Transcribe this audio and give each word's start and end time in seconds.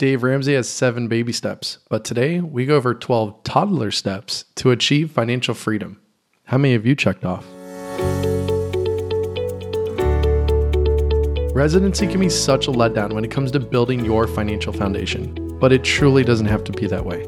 Dave 0.00 0.22
Ramsey 0.22 0.54
has 0.54 0.66
seven 0.66 1.08
baby 1.08 1.30
steps, 1.30 1.76
but 1.90 2.06
today 2.06 2.40
we 2.40 2.64
go 2.64 2.76
over 2.76 2.94
12 2.94 3.44
toddler 3.44 3.90
steps 3.90 4.46
to 4.54 4.70
achieve 4.70 5.10
financial 5.10 5.52
freedom. 5.52 6.00
How 6.44 6.56
many 6.56 6.72
have 6.72 6.86
you 6.86 6.96
checked 6.96 7.22
off? 7.22 7.44
Residency 11.54 12.06
can 12.06 12.18
be 12.18 12.30
such 12.30 12.66
a 12.66 12.70
letdown 12.70 13.12
when 13.12 13.26
it 13.26 13.30
comes 13.30 13.50
to 13.50 13.60
building 13.60 14.02
your 14.02 14.26
financial 14.26 14.72
foundation, 14.72 15.58
but 15.58 15.70
it 15.70 15.84
truly 15.84 16.24
doesn't 16.24 16.46
have 16.46 16.64
to 16.64 16.72
be 16.72 16.86
that 16.86 17.04
way. 17.04 17.26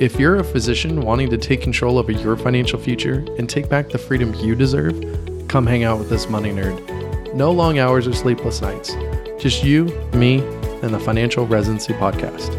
If 0.00 0.18
you're 0.18 0.36
a 0.36 0.44
physician 0.44 1.02
wanting 1.02 1.28
to 1.28 1.36
take 1.36 1.60
control 1.60 1.98
over 1.98 2.12
your 2.12 2.38
financial 2.38 2.78
future 2.78 3.26
and 3.36 3.46
take 3.46 3.68
back 3.68 3.90
the 3.90 3.98
freedom 3.98 4.32
you 4.36 4.54
deserve, 4.54 4.98
come 5.48 5.66
hang 5.66 5.84
out 5.84 5.98
with 5.98 6.08
this 6.08 6.30
money 6.30 6.48
nerd. 6.48 7.34
No 7.34 7.52
long 7.52 7.78
hours 7.78 8.06
or 8.06 8.14
sleepless 8.14 8.62
nights. 8.62 8.94
Just 9.38 9.62
you, 9.62 9.84
me, 10.14 10.40
and 10.82 10.92
the 10.92 11.00
Financial 11.00 11.46
Residency 11.46 11.92
Podcast. 11.94 12.52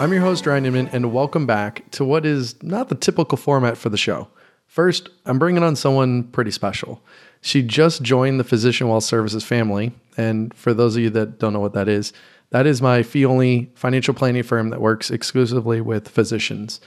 I'm 0.00 0.12
your 0.12 0.22
host, 0.22 0.46
Ryan 0.46 0.66
Inman, 0.66 0.88
and 0.88 1.12
welcome 1.12 1.46
back 1.46 1.90
to 1.92 2.04
what 2.04 2.24
is 2.24 2.62
not 2.62 2.88
the 2.88 2.94
typical 2.94 3.36
format 3.36 3.76
for 3.76 3.88
the 3.88 3.96
show. 3.96 4.28
First, 4.66 5.08
I'm 5.24 5.38
bringing 5.38 5.62
on 5.62 5.74
someone 5.74 6.24
pretty 6.24 6.50
special. 6.50 7.02
She 7.40 7.62
just 7.62 8.02
joined 8.02 8.38
the 8.38 8.44
Physician 8.44 8.88
Wealth 8.88 9.04
Services 9.04 9.42
family, 9.42 9.92
and 10.16 10.54
for 10.54 10.72
those 10.72 10.96
of 10.96 11.02
you 11.02 11.10
that 11.10 11.38
don't 11.38 11.52
know 11.52 11.60
what 11.60 11.72
that 11.74 11.88
is, 11.88 12.12
that 12.50 12.66
is 12.66 12.80
my 12.80 13.02
fee 13.02 13.26
only 13.26 13.72
financial 13.74 14.14
planning 14.14 14.42
firm 14.42 14.70
that 14.70 14.80
works 14.80 15.10
exclusively 15.10 15.80
with 15.80 16.08
physicians. 16.08 16.80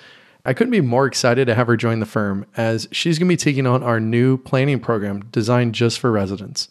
I 0.46 0.54
couldn't 0.54 0.72
be 0.72 0.82
more 0.82 1.06
excited 1.06 1.46
to 1.48 1.56
have 1.56 1.68
her 1.68 1.76
join 1.76 2.00
the 2.00 2.06
firm 2.06 2.46
as 2.56 2.88
she's 2.92 3.20
going 3.20 3.28
to 3.28 3.34
be 3.34 3.38
taking 3.38 3.68
on 3.68 3.84
our 3.84 4.00
new 4.00 4.38
planning 4.38 4.80
program 4.80 5.26
designed 5.32 5.76
just 5.76 6.00
for 6.00 6.12
residents. 6.12 6.70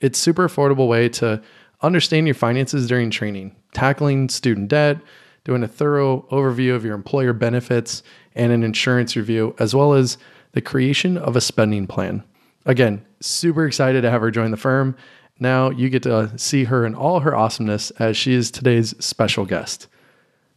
It's 0.00 0.18
super 0.18 0.48
affordable 0.48 0.88
way 0.88 1.10
to 1.10 1.42
understand 1.82 2.26
your 2.26 2.34
finances 2.34 2.86
during 2.86 3.10
training, 3.10 3.54
tackling 3.72 4.28
student 4.28 4.68
debt, 4.68 4.98
doing 5.44 5.62
a 5.62 5.68
thorough 5.68 6.26
overview 6.30 6.74
of 6.74 6.84
your 6.84 6.94
employer 6.94 7.32
benefits 7.32 8.02
and 8.34 8.52
an 8.52 8.62
insurance 8.62 9.16
review, 9.16 9.54
as 9.58 9.74
well 9.74 9.94
as 9.94 10.18
the 10.52 10.60
creation 10.60 11.16
of 11.16 11.36
a 11.36 11.40
spending 11.40 11.86
plan. 11.86 12.22
Again, 12.66 13.04
super 13.20 13.66
excited 13.66 14.02
to 14.02 14.10
have 14.10 14.20
her 14.20 14.30
join 14.30 14.50
the 14.50 14.56
firm. 14.56 14.96
Now 15.38 15.70
you 15.70 15.88
get 15.88 16.02
to 16.02 16.36
see 16.38 16.64
her 16.64 16.84
in 16.84 16.94
all 16.94 17.20
her 17.20 17.34
awesomeness 17.34 17.90
as 17.92 18.16
she 18.16 18.34
is 18.34 18.50
today's 18.50 18.94
special 19.02 19.46
guest. 19.46 19.86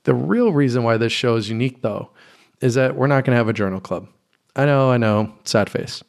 The 0.04 0.14
real 0.14 0.52
reason 0.52 0.84
why 0.84 0.98
this 0.98 1.14
show 1.14 1.36
is 1.36 1.50
unique, 1.50 1.82
though, 1.82 2.10
is 2.60 2.74
that 2.74 2.96
we're 2.96 3.08
not 3.08 3.24
going 3.24 3.34
to 3.34 3.38
have 3.38 3.48
a 3.48 3.54
journal 3.54 3.80
club. 3.80 4.10
I 4.56 4.66
know, 4.66 4.92
I 4.92 4.98
know, 4.98 5.34
sad 5.46 5.70
face. 5.70 6.04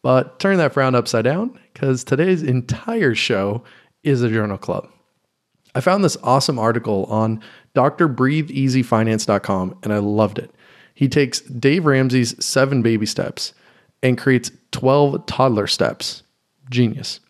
But 0.00 0.38
turn 0.38 0.56
that 0.58 0.72
frown 0.72 0.94
upside 0.94 1.24
down 1.24 1.58
because 1.72 2.04
today's 2.04 2.42
entire 2.42 3.14
show 3.14 3.64
is 4.04 4.22
a 4.22 4.28
journal 4.28 4.58
club. 4.58 4.88
I 5.74 5.80
found 5.80 6.04
this 6.04 6.16
awesome 6.22 6.58
article 6.58 7.06
on 7.06 7.40
drbreatheeasyfinance.com 7.74 9.78
and 9.82 9.92
I 9.92 9.98
loved 9.98 10.38
it. 10.38 10.52
He 10.94 11.08
takes 11.08 11.40
Dave 11.40 11.86
Ramsey's 11.86 12.44
seven 12.44 12.82
baby 12.82 13.06
steps 13.06 13.52
and 14.02 14.16
creates 14.16 14.52
12 14.70 15.26
toddler 15.26 15.66
steps. 15.66 16.22
Genius. 16.70 17.20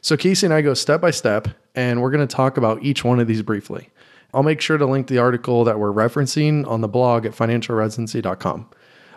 So, 0.00 0.16
Kayse 0.16 0.44
and 0.44 0.54
I 0.54 0.62
go 0.62 0.74
step 0.74 1.00
by 1.00 1.10
step, 1.10 1.48
and 1.74 2.00
we're 2.00 2.10
going 2.10 2.26
to 2.26 2.34
talk 2.34 2.56
about 2.56 2.82
each 2.82 3.04
one 3.04 3.20
of 3.20 3.26
these 3.26 3.42
briefly. 3.42 3.90
I'll 4.32 4.42
make 4.42 4.60
sure 4.60 4.78
to 4.78 4.86
link 4.86 5.08
the 5.08 5.18
article 5.18 5.64
that 5.64 5.78
we're 5.78 5.92
referencing 5.92 6.66
on 6.66 6.80
the 6.80 6.88
blog 6.88 7.26
at 7.26 7.32
financialresidency.com. 7.32 8.70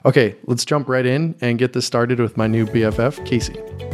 Okay, 0.05 0.35
let's 0.45 0.65
jump 0.65 0.89
right 0.89 1.05
in 1.05 1.35
and 1.41 1.59
get 1.59 1.73
this 1.73 1.85
started 1.85 2.19
with 2.19 2.37
my 2.37 2.47
new 2.47 2.65
BFF, 2.65 3.19
Kayse. 3.27 3.90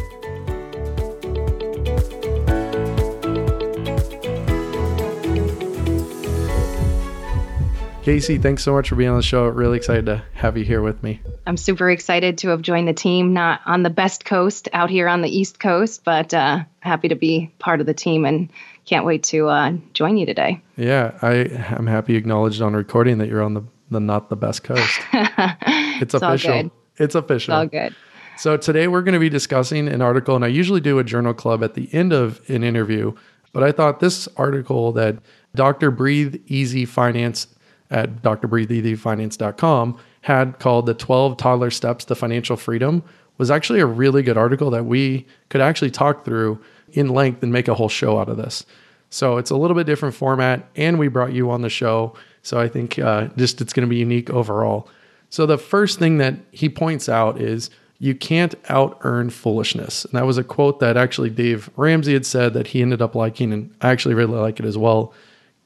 Kayse, 8.08 8.42
thanks 8.42 8.64
so 8.64 8.72
much 8.72 8.88
for 8.88 8.96
being 8.96 9.10
on 9.10 9.18
the 9.18 9.22
show. 9.22 9.46
Really 9.48 9.76
excited 9.76 10.06
to 10.06 10.24
have 10.32 10.58
you 10.58 10.64
here 10.64 10.82
with 10.82 11.04
me. 11.04 11.20
I'm 11.46 11.58
super 11.58 11.90
excited 11.90 12.38
to 12.38 12.48
have 12.48 12.62
joined 12.62 12.88
the 12.88 12.94
team, 12.94 13.34
not 13.34 13.60
on 13.66 13.84
the 13.84 13.90
best 13.90 14.24
coast 14.24 14.70
out 14.72 14.90
here 14.90 15.10
on 15.10 15.22
the 15.22 15.28
East 15.28 15.60
Coast, 15.60 16.06
but 16.06 16.34
uh, 16.34 16.64
happy 16.80 17.10
to 17.10 17.16
be 17.16 17.52
part 17.60 17.82
of 17.82 17.86
the 17.86 17.94
team 17.94 18.24
and 18.24 18.50
can't 18.86 19.06
wait 19.06 19.24
to 19.24 19.50
uh, 19.50 19.74
join 19.92 20.16
you 20.16 20.26
today. 20.26 20.62
Yeah, 20.78 21.20
I 21.22 21.34
am 21.76 21.86
happy 21.86 22.14
you 22.14 22.18
acknowledged 22.18 22.62
on 22.62 22.78
recording 22.78 23.18
that 23.18 23.28
you're 23.28 23.44
on 23.44 23.56
the, 23.56 23.64
the 23.92 24.00
not 24.00 24.30
the 24.30 24.38
best 24.38 24.64
coast. 24.64 25.02
it's, 25.12 26.02
it's 26.02 26.14
official. 26.14 26.72
It's 26.96 27.14
official. 27.14 27.56
It's 27.56 27.60
all 27.60 27.66
good. 27.66 27.94
So 28.38 28.56
today 28.56 28.88
we're 28.88 29.02
going 29.02 29.16
to 29.16 29.20
be 29.20 29.28
discussing 29.28 29.90
an 29.90 30.02
article, 30.02 30.34
and 30.34 30.46
I 30.46 30.48
usually 30.48 30.80
do 30.80 30.98
a 31.00 31.04
journal 31.04 31.34
club 31.34 31.62
at 31.62 31.74
the 31.74 31.94
end 31.94 32.14
of 32.14 32.40
an 32.50 32.64
interview, 32.64 33.16
but 33.52 33.64
I 33.64 33.74
thought 33.74 34.00
this 34.00 34.30
article 34.38 34.94
that 34.94 35.18
Dr. 35.56 35.92
Breathe 35.92 36.42
Easy 36.48 36.86
Finance 36.86 37.48
at 37.90 38.22
drbreatheeasyfinance.com 38.22 39.98
had 40.22 40.60
called 40.60 40.86
the 40.86 40.94
12 40.94 41.38
toddler 41.38 41.72
steps 41.72 42.06
to 42.06 42.16
financial 42.16 42.58
freedom 42.58 43.04
was 43.38 43.52
actually 43.52 43.80
a 43.80 43.86
really 43.86 44.24
good 44.24 44.38
article 44.38 44.72
that 44.72 44.86
we 44.86 45.26
could 45.50 45.62
actually 45.62 45.92
talk 45.92 46.26
through 46.26 46.60
in 46.92 47.10
length 47.10 47.44
and 47.44 47.52
make 47.52 47.68
a 47.68 47.76
whole 47.76 47.90
show 47.90 48.20
out 48.20 48.30
of 48.30 48.38
this. 48.38 48.66
So 49.10 49.38
it's 49.38 49.52
a 49.52 49.56
little 49.56 49.76
bit 49.76 49.86
different 49.86 50.16
format, 50.16 50.68
and 50.76 51.00
we 51.00 51.08
brought 51.08 51.34
you 51.34 51.50
on 51.52 51.62
the 51.62 51.70
show. 51.70 52.16
So 52.42 52.60
I 52.60 52.68
think 52.68 53.00
uh, 53.00 53.28
just 53.38 53.62
it's 53.62 53.74
going 53.74 53.88
to 53.88 53.90
be 53.90 53.98
unique 53.98 54.30
overall. 54.30 54.90
So 55.30 55.46
the 55.46 55.58
first 55.58 56.00
thing 56.00 56.18
that 56.18 56.36
he 56.52 56.70
points 56.70 57.08
out 57.08 57.40
is 57.40 57.70
you 58.00 58.16
can't 58.16 58.56
out 58.70 58.98
earn 59.02 59.30
foolishness. 59.30 60.06
And 60.06 60.14
that 60.14 60.26
was 60.26 60.38
a 60.38 60.44
quote 60.44 60.80
that 60.80 60.98
actually 60.98 61.30
Dave 61.30 61.70
Ramsey 61.76 62.14
had 62.14 62.26
said 62.26 62.54
that 62.54 62.68
he 62.68 62.82
ended 62.82 63.02
up 63.02 63.16
liking, 63.16 63.54
and 63.54 63.74
I 63.82 63.90
actually 63.90 64.16
really 64.16 64.38
like 64.38 64.60
it 64.60 64.66
as 64.66 64.78
well. 64.78 65.14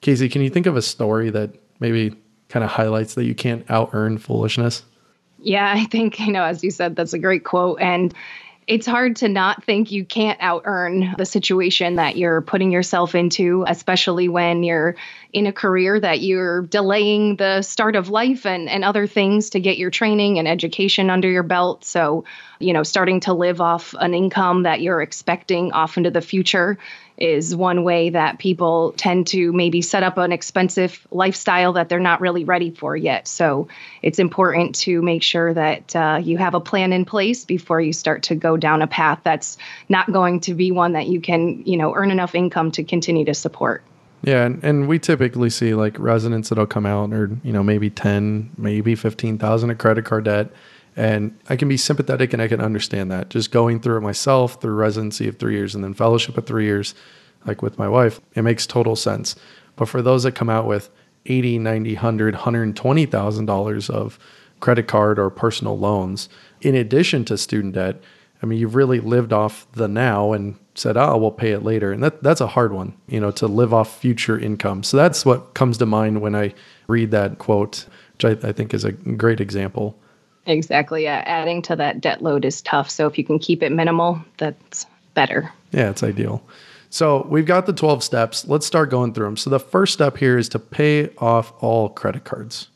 Kayse, 0.01 0.31
can 0.31 0.41
you 0.41 0.49
think 0.49 0.65
of 0.65 0.77
a 0.77 0.81
story 0.81 1.29
that 1.29 1.51
maybe 1.81 2.16
kind 2.47 2.64
of 2.64 2.72
highlights 2.72 3.16
that 3.16 3.25
you 3.25 3.36
can't 3.36 3.69
out 3.69 3.90
earn 3.92 4.18
foolishness. 4.18 4.84
Yeah, 5.40 5.74
I 5.75 5.86
think, 5.86 6.19
you 6.19 6.31
know, 6.31 6.44
as 6.44 6.64
you 6.64 6.72
said, 6.72 6.96
that's 6.96 7.14
a 7.14 7.19
great 7.19 7.44
quote. 7.44 7.81
And 7.81 8.14
it's 8.68 8.86
hard 8.86 9.18
to 9.18 9.28
not 9.28 9.64
think 9.64 9.92
you 9.92 10.06
can't 10.06 10.40
out 10.40 10.62
earn 10.66 11.16
the 11.18 11.25
situation 11.25 11.96
that 11.96 12.16
you're 12.16 12.42
putting 12.42 12.72
yourself 12.72 13.16
into, 13.16 13.66
especially 13.68 14.30
when 14.30 14.64
you're 14.64 14.96
in 15.34 15.47
a 15.47 15.53
career 15.53 16.00
that 16.00 16.22
you're 16.22 16.64
delaying 16.64 17.38
the 17.38 17.62
start 17.62 17.96
of 17.96 18.09
life 18.09 18.46
and, 18.46 18.69
and 18.69 18.84
other 18.84 19.08
things 19.08 19.52
to 19.52 19.59
get 19.59 19.78
your 19.78 19.90
training 19.90 20.40
and 20.40 20.47
education 20.47 21.09
under 21.09 21.30
your 21.30 21.44
belt. 21.44 21.86
So, 21.86 22.25
you 22.59 22.74
know, 22.74 22.84
starting 22.84 23.22
to 23.22 23.34
live 23.34 23.62
off 23.62 23.96
an 24.00 24.14
income 24.14 24.64
that 24.64 24.81
you're 24.81 25.02
expecting 25.02 25.72
off 25.72 25.97
into 25.97 26.12
the 26.12 26.22
future 26.22 26.78
is 27.18 27.56
one 27.56 27.84
way 27.84 28.09
that 28.09 28.40
people 28.40 28.94
tend 28.97 29.28
to 29.28 29.53
maybe 29.53 29.81
set 29.81 30.02
up 30.02 30.18
an 30.18 30.31
expensive 30.31 31.06
lifestyle 31.12 31.74
that 31.74 31.88
they're 31.88 32.00
not 32.00 32.19
really 32.19 32.44
ready 32.44 32.72
for 32.72 32.96
yet. 32.96 33.28
So 33.28 33.68
it's 34.02 34.18
important 34.18 34.75
to 34.75 35.02
make 35.02 35.22
sure 35.22 35.53
that 35.53 35.96
uh, 35.96 36.19
you 36.22 36.38
have 36.40 36.56
a 36.56 36.59
plan 36.59 36.92
in 36.94 37.06
place 37.06 37.46
before 37.46 37.80
you 37.80 37.94
start 37.94 38.24
to 38.24 38.36
go 38.36 38.58
down 38.58 38.81
a 38.81 38.88
path 38.88 39.19
that's 39.24 39.58
not 39.88 40.12
going 40.12 40.40
to 40.42 40.56
be 40.56 40.72
one 40.72 40.94
that 40.94 41.08
you 41.08 41.22
can, 41.22 41.63
you 41.66 41.78
know, 41.78 41.94
earn 41.94 42.09
enough 42.09 42.34
income 42.34 42.72
to 42.72 42.84
continue 42.84 43.25
to 43.25 43.36
support. 43.36 43.84
Yeah, 44.23 44.45
and, 44.45 44.63
and 44.63 44.87
we 44.87 44.99
typically 44.99 45.49
see 45.49 45.73
like 45.73 45.97
residents 45.97 46.49
that'll 46.49 46.67
come 46.67 46.85
out 46.85 47.11
or 47.11 47.31
you 47.43 47.51
know 47.51 47.63
maybe 47.63 47.89
ten, 47.89 48.51
maybe 48.57 48.95
fifteen 48.95 49.37
thousand 49.37 49.71
of 49.71 49.77
credit 49.77 50.05
card 50.05 50.25
debt, 50.25 50.51
and 50.95 51.37
I 51.49 51.55
can 51.55 51.67
be 51.67 51.77
sympathetic 51.77 52.33
and 52.33 52.41
I 52.41 52.47
can 52.47 52.61
understand 52.61 53.11
that. 53.11 53.29
Just 53.29 53.51
going 53.51 53.79
through 53.79 53.97
it 53.97 54.01
myself 54.01 54.61
through 54.61 54.73
residency 54.73 55.27
of 55.27 55.37
three 55.37 55.55
years 55.55 55.73
and 55.73 55.83
then 55.83 55.93
fellowship 55.93 56.37
of 56.37 56.45
three 56.45 56.65
years, 56.65 56.93
like 57.45 57.61
with 57.61 57.79
my 57.79 57.87
wife, 57.87 58.21
it 58.35 58.43
makes 58.43 58.67
total 58.67 58.95
sense. 58.95 59.35
But 59.75 59.89
for 59.89 60.01
those 60.01 60.23
that 60.23 60.35
come 60.35 60.49
out 60.49 60.67
with 60.67 60.89
80, 61.25 61.59
90, 61.59 61.93
100, 61.95 62.33
120,000 62.35 63.45
dollars 63.45 63.89
of 63.89 64.19
credit 64.59 64.88
card 64.88 65.17
or 65.17 65.31
personal 65.31 65.77
loans 65.77 66.29
in 66.61 66.75
addition 66.75 67.25
to 67.25 67.38
student 67.38 67.73
debt, 67.73 67.99
I 68.41 68.46
mean, 68.46 68.59
you've 68.59 68.75
really 68.75 69.00
lived 69.00 69.34
off 69.34 69.68
the 69.74 69.88
now 69.88 70.34
and 70.34 70.57
said, 70.74 70.97
"Oh, 70.97 71.18
we'll 71.18 71.31
pay 71.31 71.52
it 71.52 71.63
later," 71.63 71.91
and 71.91 72.03
that 72.03 72.24
that's 72.24 72.41
a 72.41 72.47
hard 72.47 72.74
one, 72.74 72.94
you 73.07 73.19
know, 73.19 73.31
to 73.31 73.47
live 73.47 73.74
off 73.74 74.00
future 74.00 74.38
income. 74.38 74.84
So 74.84 74.97
that's 74.97 75.25
what 75.25 75.54
comes 75.54 75.77
to 75.77 75.86
mind 75.86 76.21
when 76.21 76.36
I 76.36 76.54
read 76.88 77.12
that 77.12 77.38
quote, 77.38 77.86
which 78.13 78.25
I, 78.44 78.48
I 78.48 78.51
think 78.51 78.74
is 78.74 78.83
a 78.83 78.92
great 78.92 79.39
example. 79.39 79.98
Exactly. 80.45 81.04
Yeah. 81.04 81.24
Adding 81.25 81.62
to 81.63 81.75
that 81.75 82.01
debt 82.01 82.21
load 82.21 82.45
is 82.45 82.62
tough. 82.62 82.89
So 82.89 83.06
if 83.07 83.18
you 83.18 83.24
can 83.24 83.39
keep 83.39 83.62
it 83.62 83.71
minimal, 83.71 84.19
that's 84.38 84.86
better. 85.13 85.51
Yeah, 85.71 85.89
it's 85.89 86.04
ideal. 86.04 86.44
So 86.89 87.25
we've 87.30 87.45
got 87.45 87.68
the 87.68 87.74
12 87.74 88.04
steps. 88.04 88.48
Let's 88.48 88.65
start 88.65 88.89
going 88.89 89.13
through 89.13 89.25
them. 89.25 89.38
So 89.38 89.50
the 89.50 89.60
first 89.60 89.94
step 89.94 90.18
here 90.18 90.38
is 90.38 90.50
to 90.50 90.60
pay 90.60 91.10
off 91.19 91.54
all 91.63 91.89
credit 91.89 92.24
cards. 92.24 92.68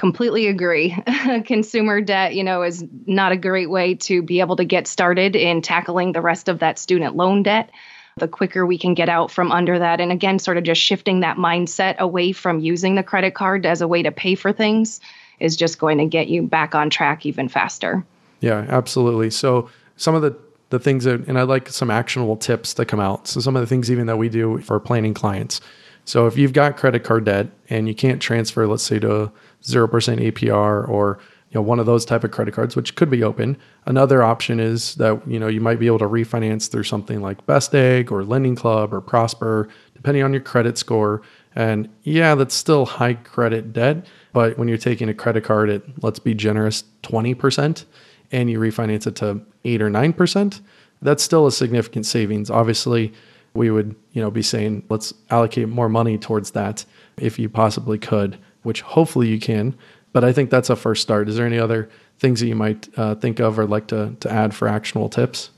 Completely 0.00 0.46
agree. 0.46 0.96
Consumer 1.44 2.00
debt, 2.00 2.34
you 2.34 2.42
know, 2.42 2.62
is 2.62 2.82
not 3.04 3.32
a 3.32 3.36
great 3.36 3.68
way 3.68 3.96
to 3.96 4.22
be 4.22 4.40
able 4.40 4.56
to 4.56 4.64
get 4.64 4.86
started 4.86 5.36
in 5.36 5.60
tackling 5.60 6.12
the 6.12 6.22
rest 6.22 6.48
of 6.48 6.60
that 6.60 6.78
student 6.78 7.16
loan 7.16 7.42
debt. 7.42 7.68
The 8.16 8.26
quicker 8.26 8.64
we 8.64 8.78
can 8.78 8.94
get 8.94 9.10
out 9.10 9.30
from 9.30 9.52
under 9.52 9.78
that, 9.78 10.00
and 10.00 10.10
again, 10.10 10.38
sort 10.38 10.56
of 10.56 10.64
just 10.64 10.80
shifting 10.80 11.20
that 11.20 11.36
mindset 11.36 11.98
away 11.98 12.32
from 12.32 12.60
using 12.60 12.94
the 12.94 13.02
credit 13.02 13.34
card 13.34 13.66
as 13.66 13.82
a 13.82 13.88
way 13.88 14.02
to 14.02 14.10
pay 14.10 14.36
for 14.36 14.54
things 14.54 15.02
is 15.38 15.54
just 15.54 15.78
going 15.78 15.98
to 15.98 16.06
get 16.06 16.28
you 16.28 16.44
back 16.44 16.74
on 16.74 16.88
track 16.88 17.26
even 17.26 17.50
faster. 17.50 18.02
Yeah, 18.40 18.64
absolutely. 18.70 19.28
So 19.28 19.68
some 19.96 20.14
of 20.14 20.22
the 20.22 20.34
the 20.70 20.78
things 20.78 21.04
that 21.04 21.28
and 21.28 21.38
I'd 21.38 21.42
like 21.42 21.68
some 21.68 21.90
actionable 21.90 22.38
tips 22.38 22.72
to 22.72 22.86
come 22.86 23.00
out. 23.00 23.28
So 23.28 23.40
some 23.40 23.54
of 23.54 23.60
the 23.60 23.66
things 23.66 23.90
even 23.90 24.06
that 24.06 24.16
we 24.16 24.30
do 24.30 24.62
for 24.62 24.80
planning 24.80 25.12
clients. 25.12 25.60
So 26.06 26.26
if 26.26 26.38
you've 26.38 26.54
got 26.54 26.78
credit 26.78 27.04
card 27.04 27.26
debt 27.26 27.48
and 27.68 27.86
you 27.86 27.94
can't 27.94 28.22
transfer, 28.22 28.66
let's 28.66 28.82
say 28.82 28.98
to 29.00 29.30
0% 29.62 29.88
APR 29.88 30.88
or 30.88 31.18
you 31.50 31.56
know 31.56 31.62
one 31.62 31.80
of 31.80 31.86
those 31.86 32.04
type 32.04 32.22
of 32.22 32.30
credit 32.30 32.54
cards 32.54 32.76
which 32.76 32.94
could 32.94 33.10
be 33.10 33.22
open. 33.22 33.56
Another 33.86 34.22
option 34.22 34.60
is 34.60 34.94
that 34.96 35.20
you 35.26 35.38
know 35.38 35.48
you 35.48 35.60
might 35.60 35.78
be 35.78 35.86
able 35.86 35.98
to 35.98 36.06
refinance 36.06 36.70
through 36.70 36.84
something 36.84 37.20
like 37.20 37.44
best 37.46 37.74
egg 37.74 38.12
or 38.12 38.24
lending 38.24 38.54
club 38.54 38.94
or 38.94 39.00
prosper 39.00 39.68
depending 39.94 40.22
on 40.22 40.32
your 40.32 40.42
credit 40.42 40.78
score. 40.78 41.22
And 41.56 41.88
yeah 42.04 42.36
that's 42.36 42.54
still 42.54 42.86
high 42.86 43.14
credit 43.14 43.72
debt 43.72 44.06
but 44.32 44.56
when 44.56 44.68
you're 44.68 44.78
taking 44.78 45.08
a 45.08 45.14
credit 45.14 45.42
card 45.42 45.68
at 45.68 45.82
let's 46.02 46.20
be 46.20 46.32
generous 46.32 46.84
20% 47.02 47.84
and 48.30 48.48
you 48.48 48.60
refinance 48.60 49.08
it 49.08 49.16
to 49.16 49.40
8 49.64 49.82
or 49.82 49.90
9% 49.90 50.60
that's 51.02 51.22
still 51.22 51.46
a 51.46 51.52
significant 51.52 52.06
savings. 52.06 52.50
Obviously 52.50 53.12
we 53.54 53.70
would 53.70 53.96
you 54.12 54.22
know 54.22 54.30
be 54.30 54.42
saying 54.42 54.84
let's 54.88 55.12
allocate 55.30 55.68
more 55.68 55.88
money 55.88 56.16
towards 56.16 56.52
that 56.52 56.84
if 57.16 57.38
you 57.38 57.48
possibly 57.48 57.98
could 57.98 58.38
which 58.62 58.82
hopefully 58.82 59.28
you 59.28 59.38
can 59.38 59.74
but 60.12 60.24
I 60.24 60.32
think 60.32 60.50
that's 60.50 60.70
a 60.70 60.76
first 60.76 61.02
start. 61.02 61.28
Is 61.28 61.36
there 61.36 61.46
any 61.46 61.58
other 61.58 61.88
things 62.18 62.40
that 62.40 62.46
you 62.46 62.54
might 62.54 62.88
uh, 62.98 63.14
think 63.14 63.40
of 63.40 63.58
or 63.58 63.66
like 63.66 63.88
to, 63.88 64.14
to 64.20 64.30
add 64.30 64.54
for 64.54 64.68
actionable 64.68 65.08
tips? 65.08 65.50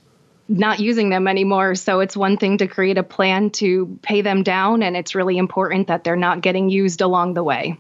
Not 0.49 0.81
using 0.81 1.09
them 1.09 1.27
anymore. 1.29 1.75
So 1.75 2.01
it's 2.01 2.17
one 2.17 2.37
thing 2.37 2.59
to 2.59 2.67
create 2.67 2.99
a 2.99 3.03
plan 3.03 3.51
to 3.51 3.99
pay 4.03 4.21
them 4.21 4.43
down, 4.43 4.83
and 4.83 4.97
it's 4.97 5.15
really 5.15 5.39
important 5.39 5.89
that 5.89 6.05
they're 6.05 6.17
not 6.17 6.43
getting 6.43 6.69
used 6.69 7.01
along 7.01 7.35
the 7.35 7.43
way. 7.43 7.79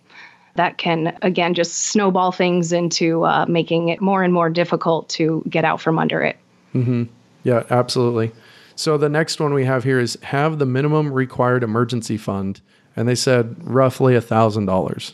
That 0.55 0.79
can, 0.79 1.19
again, 1.23 1.55
just 1.55 1.75
snowball 1.75 2.33
things 2.33 2.73
into 2.73 3.25
uh, 3.25 3.47
making 3.47 3.89
it 3.89 4.01
more 4.01 4.23
and 4.23 4.33
more 4.33 4.51
difficult 4.51 5.09
to 5.11 5.43
get 5.49 5.65
out 5.65 5.81
from 5.81 5.99
under 5.99 6.23
it. 6.23 6.37
Mm-hmm. 6.75 7.05
Yeah, 7.43 7.65
absolutely. 7.71 8.33
So 8.77 8.97
the 8.97 9.09
next 9.09 9.41
one 9.41 9.55
we 9.55 9.65
have 9.65 9.85
here 9.85 9.99
is 9.99 10.19
have 10.23 10.59
the 10.59 10.67
minimum 10.67 11.13
required 11.13 11.63
emergency 11.63 12.17
fund. 12.17 12.61
And 12.97 13.09
they 13.09 13.15
said 13.15 13.56
roughly 13.62 14.15
a 14.15 14.21
$1,000. 14.21 15.12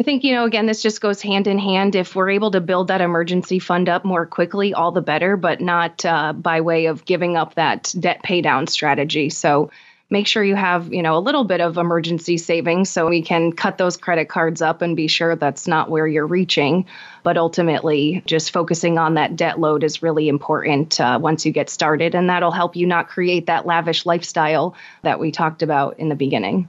I 0.00 0.02
think, 0.04 0.24
you 0.24 0.34
know, 0.34 0.44
again, 0.44 0.66
this 0.66 0.82
just 0.82 1.00
goes 1.00 1.20
hand 1.20 1.46
in 1.46 1.58
hand. 1.58 1.94
If 1.94 2.16
we're 2.16 2.30
able 2.30 2.50
to 2.52 2.60
build 2.60 2.88
that 2.88 3.00
emergency 3.00 3.58
fund 3.58 3.88
up 3.88 4.04
more 4.04 4.26
quickly, 4.26 4.74
all 4.74 4.90
the 4.90 5.02
better, 5.02 5.36
but 5.36 5.60
not 5.60 6.04
uh, 6.04 6.32
by 6.32 6.60
way 6.62 6.86
of 6.86 7.04
giving 7.04 7.36
up 7.36 7.54
that 7.54 7.94
debt 8.00 8.22
pay 8.22 8.40
down 8.40 8.66
strategy. 8.66 9.28
So 9.28 9.70
make 10.08 10.26
sure 10.26 10.42
you 10.42 10.56
have, 10.56 10.92
you 10.92 11.02
know, 11.02 11.16
a 11.16 11.20
little 11.20 11.44
bit 11.44 11.60
of 11.60 11.78
emergency 11.78 12.36
savings 12.36 12.90
so 12.90 13.08
we 13.08 13.22
can 13.22 13.52
cut 13.52 13.78
those 13.78 13.96
credit 13.96 14.28
cards 14.28 14.60
up 14.60 14.82
and 14.82 14.96
be 14.96 15.08
sure 15.08 15.36
that's 15.36 15.68
not 15.68 15.90
where 15.90 16.06
you're 16.06 16.26
reaching. 16.26 16.86
But 17.22 17.36
ultimately, 17.36 18.22
just 18.26 18.50
focusing 18.50 18.98
on 18.98 19.14
that 19.14 19.36
debt 19.36 19.60
load 19.60 19.84
is 19.84 20.02
really 20.02 20.28
important 20.28 21.00
uh, 21.00 21.18
once 21.20 21.46
you 21.46 21.52
get 21.52 21.70
started. 21.70 22.14
And 22.14 22.28
that'll 22.28 22.50
help 22.50 22.76
you 22.76 22.86
not 22.86 23.08
create 23.08 23.46
that 23.46 23.66
lavish 23.66 24.04
lifestyle 24.04 24.74
that 25.02 25.20
we 25.20 25.30
talked 25.30 25.62
about 25.62 25.98
in 25.98 26.08
the 26.08 26.16
beginning. 26.16 26.68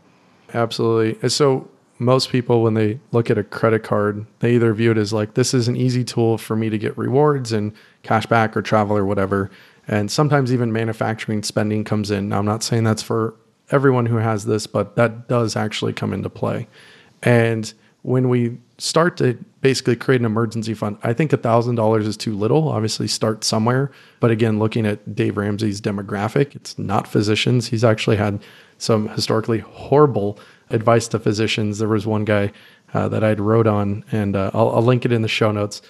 Absolutely. 0.54 1.30
So, 1.30 1.70
most 2.00 2.32
people 2.32 2.64
when 2.64 2.74
they 2.74 3.00
look 3.12 3.30
at 3.30 3.38
a 3.38 3.44
credit 3.44 3.84
card 3.84 4.26
they 4.40 4.56
either 4.56 4.74
view 4.74 4.92
it 4.92 4.98
as 4.98 5.14
like 5.14 5.36
this 5.36 5.54
is 5.54 5.68
an 5.68 5.78
easy 5.78 6.04
tool 6.04 6.38
for 6.38 6.56
me 6.56 6.68
to 6.68 6.78
get 6.78 6.98
rewards 6.98 7.54
and 7.54 7.72
cash 8.02 8.26
back 8.26 8.58
or 8.58 8.62
travel 8.62 8.98
or 8.98 9.06
whatever. 9.06 9.50
And 9.88 10.12
sometimes 10.12 10.52
even 10.52 10.74
manufacturing 10.74 11.44
spending 11.44 11.84
comes 11.84 12.10
in. 12.12 12.30
Now 12.30 12.40
i'm 12.40 12.46
not 12.46 12.64
saying 12.64 12.84
that's 12.84 13.04
for 13.04 13.36
everyone 13.70 14.08
who 14.08 14.18
has 14.18 14.46
this 14.46 14.68
but 14.68 14.96
that 14.96 15.28
does 15.28 15.56
actually 15.56 15.94
come 15.94 16.14
into 16.14 16.30
play. 16.30 16.68
And 17.22 17.72
when 18.02 18.28
we 18.28 18.58
start 18.84 19.16
to 19.18 19.34
basically 19.62 19.96
create 19.96 20.20
an 20.20 20.26
emergency 20.26 20.74
fund 20.74 20.98
i 21.04 21.14
think 21.14 21.32
$1000 21.32 22.06
is 22.06 22.18
too 22.18 22.36
little 22.36 22.70
obviously 22.70 23.08
start 23.08 23.44
somewhere 23.44 23.92
but 24.20 24.30
again 24.32 24.60
looking 24.60 24.86
at 24.86 25.16
dave 25.16 25.38
ramsey's 25.38 25.80
demographic 25.80 26.56
it's 26.56 26.78
not 26.78 27.08
physicians 27.08 27.68
he's 27.68 27.84
actually 27.84 28.18
had 28.18 28.42
some 28.78 29.08
historically 29.10 29.60
horrible 29.60 30.38
advice 30.70 31.08
to 31.10 31.20
physicians. 31.20 31.80
There 31.80 31.88
was 31.88 32.06
one 32.06 32.26
guy 32.26 32.52
uh, 32.94 33.08
that 33.10 33.24
I'd 33.24 33.40
wrote 33.40 33.68
on, 33.68 34.04
and 34.12 34.36
uh, 34.36 34.52
I'll, 34.54 34.76
I'll, 34.76 34.82
link 34.82 35.06
it 35.06 35.12
in 35.12 35.22
the 35.22 35.28
show 35.28 35.52
notes. 35.52 35.82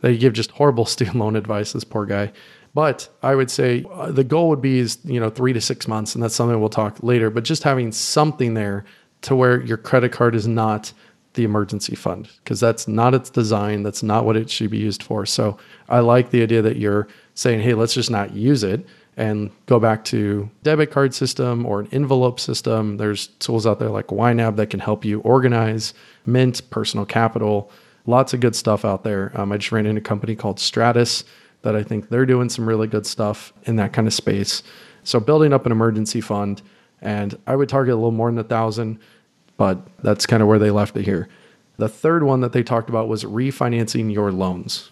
They 0.00 0.16
give 0.16 0.32
just 0.32 0.50
horrible 0.52 0.84
student 0.86 1.16
loan 1.16 1.36
advice. 1.36 1.72
This 1.72 1.84
poor 1.84 2.06
guy. 2.06 2.32
But 2.74 3.08
I 3.22 3.34
would 3.34 3.50
say 3.50 3.84
uh, 3.92 4.10
the 4.10 4.24
goal 4.24 4.48
would 4.48 4.62
be 4.62 4.78
is 4.78 4.98
you 5.04 5.20
know 5.20 5.30
three 5.30 5.52
to 5.52 5.60
six 5.60 5.88
months, 5.88 6.14
and 6.14 6.22
that's 6.22 6.34
something 6.34 6.58
we'll 6.60 6.68
talk 6.68 7.02
later. 7.02 7.30
But 7.30 7.44
just 7.44 7.62
having 7.62 7.92
something 7.92 8.54
there 8.54 8.84
to 9.22 9.36
where 9.36 9.62
your 9.62 9.76
credit 9.76 10.12
card 10.12 10.34
is 10.34 10.48
not 10.48 10.92
the 11.34 11.44
emergency 11.44 11.94
fund 11.94 12.28
because 12.42 12.60
that's 12.60 12.86
not 12.86 13.14
its 13.14 13.30
design. 13.30 13.82
That's 13.82 14.02
not 14.02 14.24
what 14.24 14.36
it 14.36 14.50
should 14.50 14.70
be 14.70 14.78
used 14.78 15.02
for. 15.02 15.24
So 15.24 15.56
I 15.88 16.00
like 16.00 16.30
the 16.30 16.42
idea 16.42 16.62
that 16.62 16.76
you're 16.76 17.08
saying, 17.34 17.60
hey, 17.60 17.74
let's 17.74 17.94
just 17.94 18.10
not 18.10 18.34
use 18.34 18.62
it 18.62 18.86
and 19.16 19.50
go 19.66 19.78
back 19.78 20.04
to 20.06 20.50
debit 20.62 20.90
card 20.90 21.14
system 21.14 21.66
or 21.66 21.80
an 21.80 21.88
envelope 21.92 22.40
system. 22.40 22.96
There's 22.96 23.28
tools 23.38 23.66
out 23.66 23.78
there 23.78 23.90
like 23.90 24.06
YNAB 24.08 24.56
that 24.56 24.70
can 24.70 24.80
help 24.80 25.04
you 25.04 25.20
organize, 25.20 25.92
Mint, 26.24 26.68
Personal 26.70 27.04
Capital, 27.04 27.70
lots 28.06 28.32
of 28.32 28.40
good 28.40 28.56
stuff 28.56 28.84
out 28.84 29.04
there. 29.04 29.32
Um, 29.34 29.52
I 29.52 29.58
just 29.58 29.72
ran 29.72 29.86
into 29.86 30.00
a 30.00 30.02
company 30.02 30.34
called 30.34 30.58
Stratus 30.58 31.24
that 31.62 31.76
I 31.76 31.82
think 31.82 32.08
they're 32.08 32.26
doing 32.26 32.48
some 32.48 32.68
really 32.68 32.88
good 32.88 33.06
stuff 33.06 33.52
in 33.64 33.76
that 33.76 33.92
kind 33.92 34.06
of 34.06 34.14
space. 34.14 34.62
So 35.04 35.20
building 35.20 35.52
up 35.52 35.66
an 35.66 35.72
emergency 35.72 36.20
fund, 36.20 36.62
and 37.00 37.36
I 37.46 37.56
would 37.56 37.68
target 37.68 37.92
a 37.92 37.96
little 37.96 38.12
more 38.12 38.30
than 38.30 38.38
a 38.38 38.44
thousand, 38.44 38.98
but 39.56 39.78
that's 40.02 40.26
kind 40.26 40.42
of 40.42 40.48
where 40.48 40.58
they 40.58 40.70
left 40.70 40.96
it 40.96 41.04
here. 41.04 41.28
The 41.78 41.88
third 41.88 42.22
one 42.22 42.40
that 42.40 42.52
they 42.52 42.62
talked 42.62 42.88
about 42.88 43.08
was 43.08 43.24
refinancing 43.24 44.12
your 44.12 44.30
loans 44.30 44.90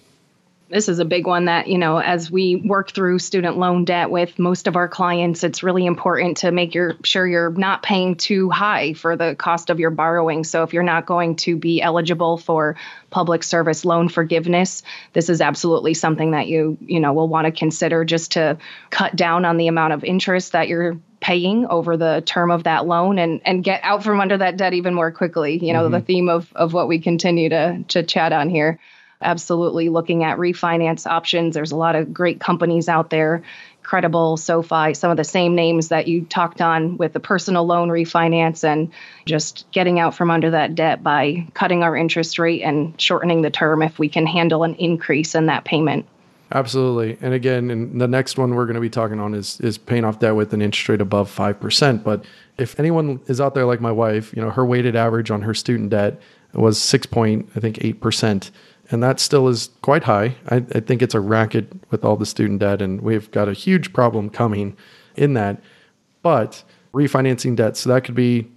this 0.70 0.88
is 0.88 1.00
a 1.00 1.04
big 1.04 1.26
one 1.26 1.46
that, 1.46 1.66
you 1.66 1.76
know, 1.76 1.98
as 1.98 2.30
we 2.30 2.56
work 2.56 2.92
through 2.92 3.18
student 3.18 3.58
loan 3.58 3.84
debt 3.84 4.10
with 4.10 4.38
most 4.38 4.68
of 4.68 4.76
our 4.76 4.88
clients, 4.88 5.42
it's 5.42 5.62
really 5.62 5.84
important 5.84 6.38
to 6.38 6.52
make 6.52 6.74
your 6.74 6.94
sure 7.02 7.26
you're 7.26 7.50
not 7.50 7.82
paying 7.82 8.14
too 8.14 8.48
high 8.50 8.92
for 8.92 9.16
the 9.16 9.34
cost 9.34 9.68
of 9.68 9.80
your 9.80 9.90
borrowing. 9.90 10.44
So 10.44 10.62
if 10.62 10.72
you're 10.72 10.82
not 10.82 11.06
going 11.06 11.36
to 11.36 11.56
be 11.56 11.82
eligible 11.82 12.38
for 12.38 12.76
public 13.10 13.42
service 13.42 13.84
loan 13.84 14.08
forgiveness, 14.08 14.82
this 15.12 15.28
is 15.28 15.40
absolutely 15.40 15.94
something 15.94 16.30
that 16.30 16.46
you, 16.46 16.78
you 16.80 17.00
know, 17.00 17.12
will 17.12 17.28
want 17.28 17.46
to 17.46 17.52
consider 17.52 18.04
just 18.04 18.32
to 18.32 18.56
cut 18.90 19.16
down 19.16 19.44
on 19.44 19.56
the 19.56 19.66
amount 19.66 19.92
of 19.92 20.04
interest 20.04 20.52
that 20.52 20.68
you're 20.68 20.98
paying 21.20 21.67
over 21.67 21.96
the 21.96 22.22
term 22.25 22.50
of 22.50 22.64
that 22.64 22.87
loan 22.87 23.19
and 23.19 23.40
and 23.44 23.62
get 23.62 23.81
out 23.82 24.02
from 24.02 24.20
under 24.20 24.38
that 24.38 24.56
debt 24.56 24.72
even 24.72 24.94
more 24.94 25.12
quickly. 25.12 25.64
You 25.64 25.72
know, 25.72 25.84
mm-hmm. 25.84 25.93
the 25.93 26.00
theme 26.00 26.28
of 26.28 26.52
of 26.55 26.72
what 26.72 26.88
we 26.88 26.99
continue 26.99 27.49
to 27.50 27.84
to 27.88 28.02
chat 28.02 28.32
on 28.32 28.50
here 28.50 28.78
absolutely 29.22 29.88
looking 29.88 30.25
at 30.25 30.38
refinance 30.38 31.06
options. 31.06 31.55
There's 31.55 31.72
a 31.72 31.76
lot 31.76 31.96
of 31.96 32.12
great 32.12 32.40
companies 32.40 32.88
out 32.88 33.11
there, 33.11 33.43
Credible, 33.82 34.37
SoFi, 34.37 34.94
some 34.94 35.11
of 35.11 35.17
the 35.17 35.25
same 35.25 35.55
names 35.55 35.88
that 35.88 36.06
you 36.06 36.25
talked 36.25 36.61
on 36.61 36.96
with 36.96 37.12
the 37.12 37.20
personal 37.20 37.67
loan 37.67 37.88
refinance 37.88 38.64
and 38.64 38.90
just 39.26 39.67
getting 39.72 39.99
out 39.99 40.14
from 40.14 40.31
under 40.31 40.52
that 40.52 40.75
debt 40.75 41.02
by 41.02 41.46
cutting 41.55 41.82
our 41.82 41.96
interest 41.96 42.39
rate 42.39 42.62
and 42.62 42.98
shortening 43.00 43.43
the 43.43 43.50
term 43.50 43.82
if 43.82 43.98
we 43.98 44.08
can 44.08 44.27
handle 44.27 44.65
an 44.65 44.74
increase 44.77 45.34
in 45.34 45.46
that 45.46 45.65
payment. 45.65 46.06
Absolutely. 46.52 47.16
And 47.20 47.32
again, 47.32 47.70
and 47.70 48.00
the 48.00 48.08
next 48.08 48.36
one 48.36 48.54
we're 48.54 48.66
going 48.66 48.74
to 48.74 48.80
be 48.80 48.90
talking 48.90 49.20
on 49.20 49.34
is 49.34 49.60
is 49.60 49.78
paying 49.78 50.04
off 50.04 50.19
debt 50.19 50.34
with 50.34 50.52
an 50.52 50.60
interest 50.60 50.88
rate 50.88 51.00
above 51.00 51.32
5%, 51.34 52.02
but 52.02 52.24
if 52.58 52.78
anyone 52.78 53.20
is 53.26 53.40
out 53.40 53.54
there 53.54 53.66
like 53.66 53.80
my 53.80 53.92
wife, 53.92 54.34
you 54.34 54.42
know, 54.42 54.50
her 54.50 54.66
weighted 54.66 54.96
average 54.96 55.30
on 55.30 55.42
her 55.42 55.54
student 55.54 55.90
debt 55.90 56.20
was 56.52 56.80
6 56.82 57.06
point, 57.06 57.48
I 57.54 57.60
think 57.60 57.76
8% 57.76 58.50
and 58.90 59.02
that 59.02 59.20
still 59.20 59.48
is 59.48 59.70
quite 59.82 60.04
high. 60.04 60.34
I, 60.48 60.56
I, 60.56 60.80
think 60.80 61.00
it's 61.00 61.14
a 61.14 61.20
racket 61.20 61.72
with 61.90 62.04
all 62.04 62.16
the 62.16 62.26
student 62.26 62.60
debt, 62.60 62.82
and 62.82 63.00
we've 63.00 63.30
got 63.30 63.48
a 63.48 63.52
huge 63.52 63.92
problem 63.92 64.30
coming 64.30 64.76
in 65.16 65.34
that. 65.34 65.62
But 66.22 66.64
refinancing 66.92 67.56
debt, 67.56 67.76
so 67.76 67.88
that 67.90 68.04
could 68.04 68.16
be 68.16 68.50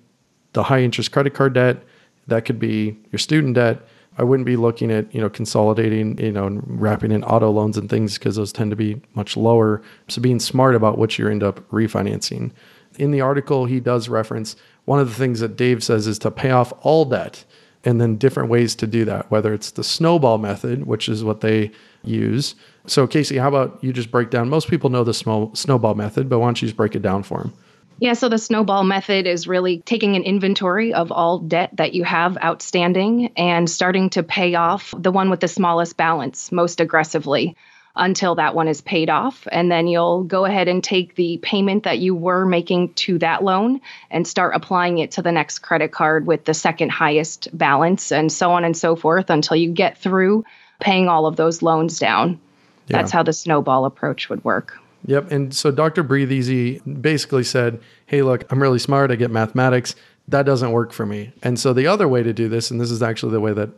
the 0.53 0.63
high 0.63 0.81
interest 0.81 1.11
credit 1.11 1.33
card 1.33 1.53
debt, 1.53 1.83
that 2.27 2.45
could 2.45 2.59
be 2.59 2.97
your 3.11 3.19
student 3.19 3.55
debt. 3.55 3.79
I 4.17 4.23
wouldn't 4.23 4.45
be 4.45 4.55
looking 4.55 4.91
at 4.91 5.13
you 5.13 5.21
know 5.21 5.29
consolidating, 5.29 6.17
you 6.19 6.31
know, 6.31 6.47
and 6.47 6.61
wrapping 6.65 7.11
in 7.11 7.23
auto 7.23 7.49
loans 7.49 7.77
and 7.77 7.89
things 7.89 8.17
because 8.17 8.35
those 8.35 8.53
tend 8.53 8.71
to 8.71 8.75
be 8.75 9.01
much 9.15 9.35
lower. 9.35 9.81
So 10.07 10.21
being 10.21 10.39
smart 10.39 10.75
about 10.75 10.97
what 10.97 11.17
you 11.17 11.27
end 11.27 11.43
up 11.43 11.59
refinancing. 11.69 12.51
In 12.99 13.11
the 13.11 13.21
article, 13.21 13.65
he 13.65 13.79
does 13.79 14.07
reference 14.07 14.55
one 14.85 14.99
of 14.99 15.09
the 15.09 15.15
things 15.15 15.39
that 15.39 15.55
Dave 15.55 15.83
says 15.83 16.07
is 16.07 16.19
to 16.19 16.31
pay 16.31 16.51
off 16.51 16.73
all 16.81 17.05
debt 17.05 17.45
and 17.85 17.99
then 17.99 18.17
different 18.17 18.49
ways 18.49 18.75
to 18.75 18.87
do 18.87 19.03
that, 19.05 19.29
whether 19.29 19.53
it's 19.53 19.71
the 19.71 19.83
snowball 19.83 20.37
method, 20.37 20.85
which 20.85 21.09
is 21.09 21.23
what 21.23 21.41
they 21.41 21.71
use. 22.03 22.55
So, 22.85 23.07
Kayse, 23.07 23.37
how 23.39 23.47
about 23.47 23.77
you 23.81 23.91
just 23.91 24.11
break 24.11 24.29
down? 24.29 24.49
Most 24.49 24.69
people 24.69 24.89
know 24.89 25.03
the 25.03 25.13
snowball 25.13 25.95
method, 25.95 26.29
but 26.29 26.39
why 26.39 26.47
don't 26.47 26.61
you 26.61 26.67
just 26.67 26.77
break 26.77 26.95
it 26.95 27.01
down 27.01 27.23
for 27.23 27.39
them? 27.39 27.53
Yeah, 28.03 28.15
so 28.15 28.27
the 28.27 28.37
snowball 28.37 28.83
method 28.83 29.27
is 29.27 29.47
really 29.47 29.79
taking 29.79 30.17
an 30.17 30.23
inventory 30.23 30.93
of 30.93 31.13
all 31.13 31.39
debt 31.39 31.69
that 31.77 31.93
you 31.93 32.03
have 32.03 32.37
outstanding 32.43 33.31
and 33.37 33.69
starting 33.69 34.09
to 34.09 34.23
pay 34.23 34.55
off 34.55 34.93
the 34.97 35.09
one 35.09 35.29
with 35.29 35.39
the 35.39 35.47
smallest 35.47 35.95
balance 35.95 36.51
most 36.51 36.81
aggressively 36.81 37.55
until 37.95 38.35
that 38.35 38.55
one 38.55 38.67
is 38.67 38.81
paid 38.81 39.09
off. 39.09 39.47
And 39.49 39.71
then 39.71 39.87
you'll 39.87 40.25
go 40.25 40.43
ahead 40.43 40.67
and 40.67 40.83
take 40.83 41.15
the 41.15 41.39
payment 41.41 41.83
that 41.83 41.99
you 41.99 42.13
were 42.13 42.45
making 42.45 42.93
to 42.95 43.19
that 43.19 43.41
loan 43.41 43.79
and 44.11 44.27
start 44.27 44.53
applying 44.53 44.97
it 44.97 45.11
to 45.11 45.21
the 45.21 45.31
next 45.31 45.59
credit 45.59 45.93
card 45.93 46.27
with 46.27 46.43
the 46.43 46.53
second 46.53 46.91
highest 46.91 47.57
balance, 47.57 48.11
and 48.11 48.29
so 48.29 48.51
on 48.51 48.65
and 48.65 48.75
so 48.75 48.97
forth 48.97 49.29
until 49.29 49.55
you 49.55 49.71
get 49.71 49.97
through 49.97 50.43
paying 50.81 51.07
all 51.07 51.25
of 51.25 51.37
those 51.37 51.61
loans 51.61 51.99
down. 51.99 52.41
Yeah. 52.87 52.97
That's 52.97 53.13
how 53.13 53.23
the 53.23 53.31
snowball 53.31 53.85
approach 53.85 54.27
would 54.27 54.43
work. 54.43 54.77
Yep. 55.05 55.31
And 55.31 55.53
so 55.53 55.71
Dr. 55.71 56.03
Breathe 56.03 56.31
Easy 56.31 56.79
basically 56.79 57.43
said, 57.43 57.81
Hey, 58.05 58.21
look, 58.21 58.49
I'm 58.51 58.61
really 58.61 58.79
smart. 58.79 59.11
I 59.11 59.15
get 59.15 59.31
mathematics. 59.31 59.95
that 60.27 60.45
doesn't 60.45 60.71
work 60.71 60.93
for 60.93 61.05
me. 61.05 61.33
And 61.43 61.59
so 61.59 61.73
the 61.73 61.87
other 61.87 62.07
way 62.07 62.23
to 62.23 62.31
do 62.33 62.47
this, 62.47 62.71
and 62.71 62.79
this 62.79 62.91
is 62.91 63.03
actually 63.03 63.33
the 63.33 63.41
way 63.41 63.53
that 63.53 63.69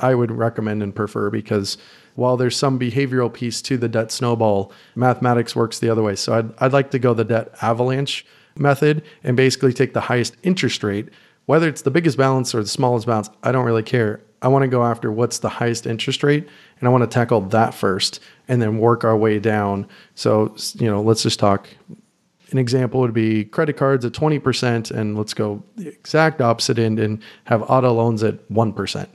I 0.00 0.14
would 0.14 0.30
recommend 0.30 0.82
and 0.82 0.94
prefer 0.94 1.30
because 1.30 1.78
while 2.14 2.36
there's 2.36 2.56
some 2.56 2.78
behavioral 2.78 3.32
piece 3.32 3.62
to 3.62 3.76
the 3.76 3.88
debt 3.88 4.12
snowball, 4.12 4.72
mathematics 4.94 5.56
works 5.56 5.78
the 5.78 5.88
other 5.88 6.02
way. 6.02 6.14
So 6.16 6.34
I'd, 6.34 6.52
I'd 6.58 6.72
like 6.72 6.90
to 6.90 6.98
go 6.98 7.14
the 7.14 7.24
debt 7.24 7.54
avalanche 7.62 8.26
method 8.56 9.02
and 9.22 9.36
basically 9.36 9.72
take 9.72 9.94
the 9.94 10.02
highest 10.02 10.36
interest 10.42 10.82
rate, 10.82 11.08
whether 11.46 11.68
it's 11.68 11.82
the 11.82 11.90
biggest 11.90 12.16
balance 12.18 12.54
or 12.54 12.62
the 12.62 12.68
smallest 12.68 13.06
balance, 13.06 13.30
I 13.42 13.52
don't 13.52 13.64
really 13.64 13.82
care. 13.82 14.20
I 14.42 14.48
want 14.48 14.62
to 14.62 14.68
go 14.68 14.84
after 14.84 15.10
what's 15.10 15.38
the 15.38 15.48
highest 15.48 15.86
interest 15.86 16.22
rate 16.22 16.48
and 16.84 16.88
I 16.90 16.92
want 16.92 17.10
to 17.10 17.14
tackle 17.14 17.40
that 17.40 17.72
first 17.72 18.20
and 18.46 18.60
then 18.60 18.76
work 18.76 19.04
our 19.04 19.16
way 19.16 19.38
down. 19.38 19.88
So, 20.16 20.54
you 20.74 20.86
know, 20.86 21.00
let's 21.00 21.22
just 21.22 21.38
talk. 21.38 21.66
An 22.50 22.58
example 22.58 23.00
would 23.00 23.14
be 23.14 23.46
credit 23.46 23.78
cards 23.78 24.04
at 24.04 24.12
20%, 24.12 24.90
and 24.90 25.16
let's 25.16 25.32
go 25.32 25.62
the 25.76 25.88
exact 25.88 26.42
opposite 26.42 26.78
end 26.78 27.00
and 27.00 27.22
have 27.44 27.62
auto 27.70 27.90
loans 27.90 28.22
at 28.22 28.46
1%. 28.50 29.08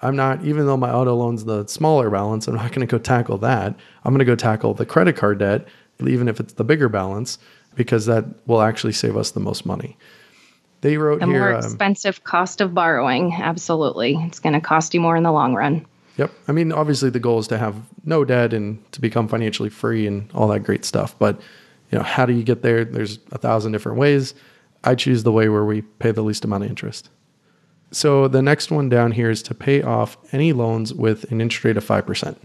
I'm 0.00 0.16
not, 0.16 0.44
even 0.44 0.66
though 0.66 0.76
my 0.76 0.92
auto 0.92 1.14
loan's 1.14 1.44
the 1.44 1.64
smaller 1.68 2.10
balance, 2.10 2.48
I'm 2.48 2.56
not 2.56 2.72
going 2.72 2.84
to 2.84 2.90
go 2.90 2.98
tackle 2.98 3.38
that. 3.38 3.76
I'm 4.02 4.12
going 4.12 4.18
to 4.18 4.24
go 4.24 4.34
tackle 4.34 4.74
the 4.74 4.84
credit 4.84 5.14
card 5.14 5.38
debt, 5.38 5.68
even 6.04 6.26
if 6.26 6.40
it's 6.40 6.54
the 6.54 6.64
bigger 6.64 6.88
balance, 6.88 7.38
because 7.76 8.06
that 8.06 8.24
will 8.48 8.62
actually 8.62 8.94
save 8.94 9.16
us 9.16 9.30
the 9.30 9.38
most 9.38 9.64
money. 9.64 9.96
They 10.80 10.96
wrote 10.96 11.20
the 11.20 11.26
here. 11.26 11.38
more 11.38 11.54
um, 11.54 11.64
expensive 11.64 12.18
um, 12.18 12.24
cost 12.24 12.60
of 12.60 12.74
borrowing. 12.74 13.32
Absolutely. 13.32 14.16
It's 14.22 14.40
going 14.40 14.54
to 14.54 14.60
cost 14.60 14.92
you 14.92 15.00
more 15.00 15.14
in 15.14 15.22
the 15.22 15.30
long 15.30 15.54
run. 15.54 15.86
Yep. 16.18 16.30
I 16.46 16.52
mean, 16.52 16.72
obviously, 16.72 17.10
the 17.10 17.20
goal 17.20 17.38
is 17.38 17.48
to 17.48 17.58
have 17.58 17.76
no 18.04 18.24
debt 18.24 18.52
and 18.52 18.90
to 18.92 19.00
become 19.00 19.28
financially 19.28 19.70
free 19.70 20.06
and 20.06 20.30
all 20.32 20.48
that 20.48 20.60
great 20.60 20.84
stuff. 20.84 21.18
But, 21.18 21.40
you 21.90 21.98
know, 21.98 22.04
how 22.04 22.26
do 22.26 22.34
you 22.34 22.42
get 22.42 22.62
there? 22.62 22.84
There's 22.84 23.18
a 23.30 23.38
thousand 23.38 23.72
different 23.72 23.98
ways. 23.98 24.34
I 24.84 24.94
choose 24.94 25.22
the 25.22 25.32
way 25.32 25.48
where 25.48 25.64
we 25.64 25.82
pay 25.82 26.10
the 26.10 26.22
least 26.22 26.44
amount 26.44 26.64
of 26.64 26.70
interest. 26.70 27.08
So 27.92 28.26
the 28.26 28.42
next 28.42 28.70
one 28.70 28.88
down 28.88 29.12
here 29.12 29.30
is 29.30 29.42
to 29.44 29.54
pay 29.54 29.82
off 29.82 30.16
any 30.32 30.52
loans 30.52 30.94
with 30.94 31.30
an 31.30 31.40
interest 31.40 31.64
rate 31.64 31.76
of 31.76 31.84
5%. 31.84 32.36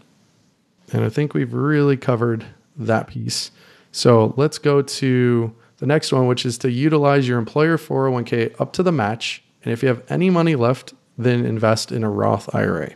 And 0.93 1.03
I 1.03 1.09
think 1.09 1.33
we've 1.33 1.53
really 1.53 1.97
covered 1.97 2.45
that 2.75 3.07
piece. 3.07 3.51
So 3.91 4.33
let's 4.37 4.57
go 4.57 4.81
to 4.81 5.55
the 5.77 5.85
next 5.85 6.11
one, 6.11 6.27
which 6.27 6.45
is 6.45 6.57
to 6.59 6.71
utilize 6.71 7.27
your 7.27 7.39
employer 7.39 7.77
401k 7.77 8.59
up 8.59 8.73
to 8.73 8.83
the 8.83 8.91
match. 8.91 9.43
And 9.63 9.73
if 9.73 9.81
you 9.81 9.89
have 9.89 10.03
any 10.09 10.29
money 10.29 10.55
left, 10.55 10.93
then 11.17 11.45
invest 11.45 11.91
in 11.91 12.03
a 12.03 12.09
Roth 12.09 12.53
IRA. 12.53 12.91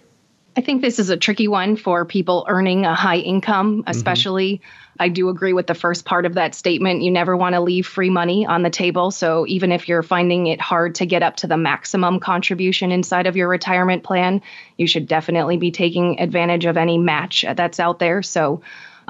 I 0.55 0.61
think 0.61 0.81
this 0.81 0.99
is 0.99 1.09
a 1.09 1.17
tricky 1.17 1.47
one 1.47 1.77
for 1.77 2.03
people 2.03 2.45
earning 2.49 2.85
a 2.85 2.93
high 2.93 3.17
income, 3.17 3.79
mm-hmm. 3.79 3.89
especially. 3.89 4.55
Mm-hmm. 4.55 4.77
I 4.99 5.09
do 5.09 5.29
agree 5.29 5.53
with 5.53 5.65
the 5.65 5.73
first 5.73 6.05
part 6.05 6.25
of 6.25 6.35
that 6.35 6.53
statement. 6.53 7.01
You 7.01 7.09
never 7.09 7.35
want 7.35 7.55
to 7.55 7.61
leave 7.61 7.87
free 7.87 8.09
money 8.09 8.45
on 8.45 8.61
the 8.61 8.69
table. 8.69 9.09
So 9.09 9.47
even 9.47 9.71
if 9.71 9.87
you're 9.87 10.03
finding 10.03 10.47
it 10.47 10.61
hard 10.61 10.95
to 10.95 11.05
get 11.05 11.23
up 11.23 11.37
to 11.37 11.47
the 11.47 11.57
maximum 11.57 12.19
contribution 12.19 12.91
inside 12.91 13.25
of 13.25 13.35
your 13.35 13.47
retirement 13.47 14.03
plan, 14.03 14.41
you 14.77 14.85
should 14.87 15.07
definitely 15.07 15.57
be 15.57 15.71
taking 15.71 16.19
advantage 16.19 16.65
of 16.65 16.77
any 16.77 16.97
match 16.97 17.45
that's 17.55 17.79
out 17.79 17.99
there. 17.99 18.21
So 18.21 18.61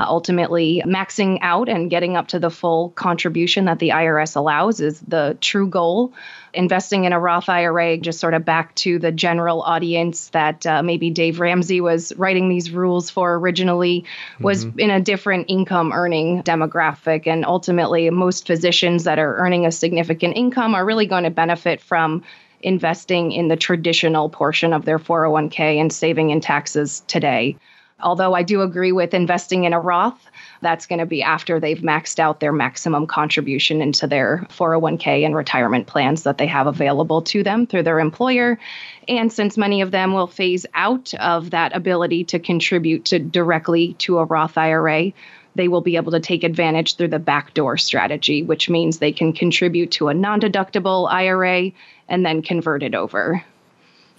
uh, 0.02 0.06
ultimately, 0.08 0.82
maxing 0.86 1.38
out 1.42 1.70
and 1.70 1.90
getting 1.90 2.18
up 2.18 2.30
to 2.30 2.40
the 2.40 2.50
full 2.50 2.90
contribution 2.90 3.66
that 3.66 3.78
the 3.78 3.90
IRS 3.90 4.36
allows 4.36 4.80
is 4.80 5.00
the 5.02 5.38
true 5.42 5.68
goal. 5.68 6.14
Investing 6.54 7.04
in 7.04 7.14
a 7.14 7.20
Roth 7.20 7.50
IRA, 7.50 7.98
just 7.98 8.20
sort 8.20 8.34
of 8.34 8.44
back 8.44 8.74
to 8.76 8.98
the 8.98 9.12
general 9.12 9.62
audience 9.62 10.30
that 10.30 10.66
uh, 10.66 10.82
maybe 10.82 11.12
Dave 11.12 11.40
Ramsey 11.40 11.82
was 11.82 12.14
writing 12.18 12.50
these 12.50 12.72
rules 12.72 13.12
for 13.12 13.36
originally, 13.36 14.06
was 14.40 14.66
mm-hmm. 14.66 14.80
in 14.80 14.90
a 14.90 15.00
different 15.00 15.46
income 15.50 15.92
earning 15.94 16.42
demographic. 16.42 17.28
And 17.28 17.46
ultimately, 17.46 18.10
most 18.10 18.48
physicians 18.48 19.04
that 19.04 19.20
are 19.20 19.38
earning 19.38 19.68
a 19.68 19.72
significant 19.72 20.36
income 20.36 20.74
are 20.74 20.84
really 20.84 21.06
going 21.06 21.26
to 21.26 21.30
benefit 21.30 21.80
from 21.80 22.24
investing 22.62 23.32
in 23.32 23.50
the 23.50 23.56
traditional 23.56 24.30
portion 24.30 24.74
of 24.74 24.84
their 24.84 25.00
401k 25.00 25.80
and 25.80 25.94
saving 25.94 26.32
in 26.32 26.42
taxes 26.42 27.04
today. 27.08 27.56
Although 28.02 28.34
I 28.34 28.44
do 28.44 28.62
agree 28.62 28.92
with 28.92 29.14
investing 29.14 29.64
in 29.64 29.74
a 29.74 29.80
Roth, 29.80 30.30
that's 30.62 30.86
going 30.86 31.00
to 31.00 31.06
be 31.06 31.24
after 31.24 31.60
they've 31.60 31.80
maxed 31.80 32.20
out 32.20 32.40
their 32.40 32.52
maximum 32.52 33.08
contribution 33.08 33.82
into 33.82 34.08
their 34.08 34.46
401k 34.50 35.26
and 35.26 35.36
retirement 35.36 35.88
plans 35.88 36.24
that 36.24 36.38
they 36.38 36.48
have 36.48 36.68
available 36.68 37.22
to 37.24 37.44
them 37.44 37.66
through 37.66 37.84
their 37.84 38.00
employer. 38.00 38.60
And 39.08 39.32
since 39.32 39.58
many 39.58 39.82
of 39.82 39.92
them 39.92 40.14
will 40.14 40.28
phase 40.28 40.66
out 40.74 41.14
of 41.16 41.52
that 41.52 41.76
ability 41.76 42.26
to 42.26 42.40
contribute 42.40 43.06
to 43.06 43.20
directly 43.20 43.94
to 44.00 44.20
a 44.20 44.26
Roth 44.26 44.58
IRA, 44.58 45.14
they 45.56 45.68
will 45.68 45.82
be 45.82 45.96
able 45.96 46.12
to 46.14 46.20
take 46.20 46.44
advantage 46.44 46.96
through 46.96 47.10
the 47.10 47.20
backdoor 47.20 47.78
strategy, 47.78 48.44
which 48.44 48.70
means 48.70 48.98
they 48.98 49.12
can 49.12 49.34
contribute 49.34 49.92
to 49.92 50.08
a 50.08 50.14
non 50.14 50.40
deductible 50.40 51.12
IRA 51.12 51.72
and 52.08 52.26
then 52.26 52.42
convert 52.42 52.84
it 52.84 52.96
over. 52.96 53.44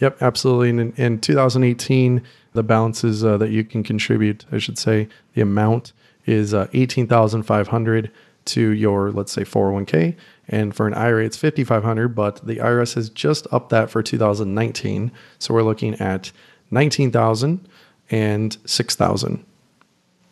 Yep, 0.02 0.20
absolutely. 0.20 0.70
in, 0.70 0.92
in 0.96 1.20
2018, 1.20 2.22
the 2.54 2.64
balances 2.64 3.24
uh, 3.24 3.36
that 3.36 3.50
you 3.50 3.62
can 3.62 3.84
contribute, 3.84 4.44
I 4.50 4.58
should 4.58 4.76
say, 4.76 5.08
the 5.34 5.42
amount 5.42 5.92
is 6.26 6.52
uh, 6.52 6.66
18,500 6.72 8.10
to 8.46 8.70
your, 8.70 9.12
let's 9.12 9.30
say, 9.30 9.42
401k. 9.42 10.16
And 10.48 10.74
for 10.74 10.88
an 10.88 10.94
IRA, 10.94 11.24
it's 11.24 11.36
5,500, 11.36 12.16
but 12.16 12.44
the 12.44 12.56
IRS 12.56 12.94
has 12.94 13.10
just 13.10 13.46
upped 13.52 13.70
that 13.70 13.90
for 13.90 14.02
2019. 14.02 15.12
So 15.38 15.54
we're 15.54 15.62
looking 15.62 15.94
at 16.00 16.32
19,000 16.72 17.68
and 18.10 18.58
6,000. 18.64 19.44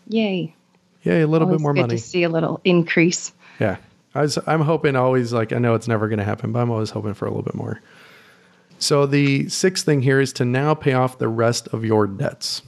Yay. 0.08 0.52
Yay, 1.04 1.20
a 1.20 1.28
little 1.28 1.46
always 1.46 1.60
bit 1.60 1.62
more 1.62 1.74
good 1.74 1.82
money. 1.82 1.96
to 1.96 2.02
see 2.02 2.24
a 2.24 2.28
little 2.28 2.60
increase. 2.64 3.32
Yeah. 3.60 3.76
I 4.16 4.22
was, 4.22 4.36
I'm 4.48 4.62
hoping 4.62 4.96
always, 4.96 5.32
like, 5.32 5.52
I 5.52 5.58
know 5.58 5.76
it's 5.76 5.86
never 5.86 6.08
going 6.08 6.18
to 6.18 6.24
happen, 6.24 6.50
but 6.50 6.58
I'm 6.58 6.72
always 6.72 6.90
hoping 6.90 7.14
for 7.14 7.26
a 7.26 7.28
little 7.28 7.44
bit 7.44 7.54
more. 7.54 7.80
So 8.80 9.06
the 9.06 9.48
sixth 9.48 9.84
thing 9.84 10.02
here 10.02 10.20
is 10.20 10.32
to 10.34 10.44
now 10.44 10.74
pay 10.74 10.94
off 10.94 11.18
the 11.18 11.28
rest 11.28 11.68
of 11.68 11.84
your 11.84 12.06
debts. 12.06 12.62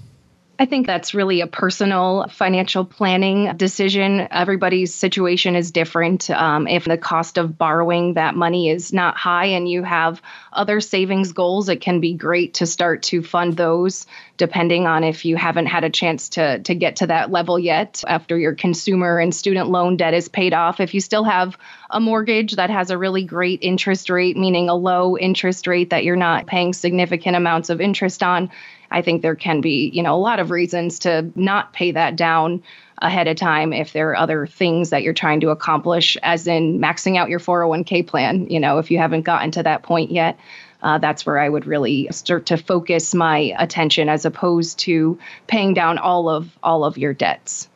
I 0.58 0.66
think 0.66 0.86
that's 0.86 1.14
really 1.14 1.40
a 1.40 1.46
personal 1.46 2.26
financial 2.30 2.84
planning 2.84 3.56
decision. 3.56 4.28
Everybody's 4.30 4.94
situation 4.94 5.56
is 5.56 5.72
different. 5.72 6.30
Um, 6.30 6.68
if 6.68 6.84
the 6.84 6.98
cost 6.98 7.38
of 7.38 7.56
borrowing 7.56 8.14
that 8.14 8.36
money 8.36 8.68
is 8.68 8.92
not 8.92 9.16
high 9.16 9.46
and 9.46 9.68
you 9.68 9.82
have 9.82 10.20
other 10.52 10.80
savings 10.80 11.32
goals, 11.32 11.68
it 11.68 11.80
can 11.80 12.00
be 12.00 12.12
great 12.12 12.54
to 12.54 12.66
start 12.66 13.02
to 13.04 13.22
fund 13.22 13.56
those 13.56 14.06
depending 14.36 14.86
on 14.86 15.04
if 15.04 15.24
you 15.24 15.36
haven't 15.36 15.66
had 15.66 15.84
a 15.84 15.90
chance 15.90 16.30
to, 16.30 16.58
to 16.60 16.74
get 16.74 16.96
to 16.96 17.06
that 17.06 17.30
level 17.30 17.58
yet 17.58 18.02
after 18.06 18.36
your 18.36 18.54
consumer 18.54 19.18
and 19.18 19.34
student 19.34 19.70
loan 19.70 19.96
debt 19.96 20.14
is 20.14 20.28
paid 20.28 20.52
off. 20.52 20.80
If 20.80 20.94
you 20.94 21.00
still 21.00 21.24
have 21.24 21.56
a 21.90 22.00
mortgage 22.00 22.56
that 22.56 22.70
has 22.70 22.90
a 22.90 22.98
really 22.98 23.24
great 23.24 23.60
interest 23.62 24.10
rate, 24.10 24.36
meaning 24.36 24.68
a 24.68 24.74
low 24.74 25.16
interest 25.16 25.66
rate 25.66 25.90
that 25.90 26.04
you're 26.04 26.16
not 26.16 26.46
paying 26.46 26.72
significant 26.72 27.36
amounts 27.36 27.70
of 27.70 27.80
interest 27.80 28.22
on, 28.22 28.50
I 28.92 29.02
think 29.02 29.22
there 29.22 29.34
can 29.34 29.60
be, 29.60 29.90
you 29.92 30.02
know, 30.02 30.14
a 30.14 30.18
lot 30.18 30.40
of 30.40 30.50
reasons 30.50 31.00
to 31.00 31.30
not 31.34 31.72
pay 31.72 31.92
that 31.92 32.16
down 32.16 32.62
ahead 32.98 33.26
of 33.26 33.36
time 33.36 33.72
if 33.72 33.92
there 33.92 34.10
are 34.10 34.16
other 34.16 34.46
things 34.46 34.90
that 34.90 35.02
you're 35.02 35.12
trying 35.12 35.40
to 35.40 35.50
accomplish, 35.50 36.16
as 36.22 36.46
in 36.46 36.78
maxing 36.78 37.16
out 37.16 37.28
your 37.28 37.40
401k 37.40 38.06
plan. 38.06 38.48
You 38.48 38.60
know, 38.60 38.78
if 38.78 38.90
you 38.90 38.98
haven't 38.98 39.22
gotten 39.22 39.50
to 39.52 39.62
that 39.62 39.82
point 39.82 40.10
yet, 40.10 40.38
uh, 40.82 40.98
that's 40.98 41.26
where 41.26 41.38
I 41.38 41.48
would 41.48 41.66
really 41.66 42.08
start 42.10 42.46
to 42.46 42.56
focus 42.56 43.14
my 43.14 43.54
attention 43.58 44.08
as 44.08 44.24
opposed 44.24 44.78
to 44.80 45.18
paying 45.46 45.74
down 45.74 45.98
all 45.98 46.28
of 46.28 46.56
all 46.62 46.84
of 46.84 46.98
your 46.98 47.12
debts. 47.12 47.68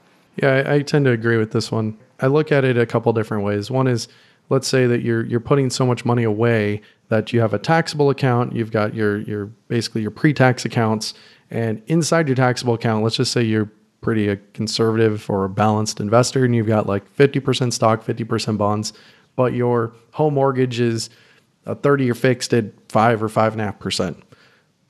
Yeah, 0.42 0.64
I, 0.66 0.74
I 0.74 0.82
tend 0.82 1.04
to 1.06 1.12
agree 1.12 1.36
with 1.36 1.52
this 1.52 1.70
one. 1.70 1.98
I 2.20 2.26
look 2.26 2.50
at 2.50 2.64
it 2.64 2.76
a 2.78 2.86
couple 2.86 3.12
different 3.12 3.44
ways. 3.44 3.70
One 3.70 3.86
is 3.86 4.08
let's 4.48 4.68
say 4.68 4.86
that 4.86 5.02
you're 5.02 5.24
you're 5.24 5.40
putting 5.40 5.70
so 5.70 5.86
much 5.86 6.04
money 6.04 6.24
away 6.24 6.82
that 7.08 7.32
you 7.32 7.40
have 7.40 7.54
a 7.54 7.58
taxable 7.58 8.10
account, 8.10 8.54
you've 8.54 8.70
got 8.70 8.94
your 8.94 9.18
your 9.20 9.46
basically 9.68 10.02
your 10.02 10.10
pre-tax 10.10 10.64
accounts, 10.64 11.14
and 11.50 11.82
inside 11.86 12.28
your 12.28 12.36
taxable 12.36 12.74
account, 12.74 13.04
let's 13.04 13.16
just 13.16 13.32
say 13.32 13.42
you're 13.42 13.70
pretty 14.00 14.28
a 14.28 14.36
conservative 14.54 15.28
or 15.30 15.44
a 15.44 15.48
balanced 15.48 16.00
investor, 16.00 16.44
and 16.44 16.54
you've 16.54 16.66
got 16.66 16.86
like 16.86 17.12
50% 17.16 17.72
stock, 17.72 18.04
50% 18.04 18.56
bonds, 18.58 18.92
but 19.34 19.52
your 19.52 19.92
home 20.12 20.34
mortgage 20.34 20.78
is 20.80 21.10
a 21.64 21.74
30 21.74 22.04
year 22.04 22.14
fixed 22.14 22.54
at 22.54 22.66
five 22.88 23.22
or 23.22 23.28
five 23.28 23.52
and 23.52 23.60
a 23.60 23.64
half 23.64 23.78
percent. 23.78 24.22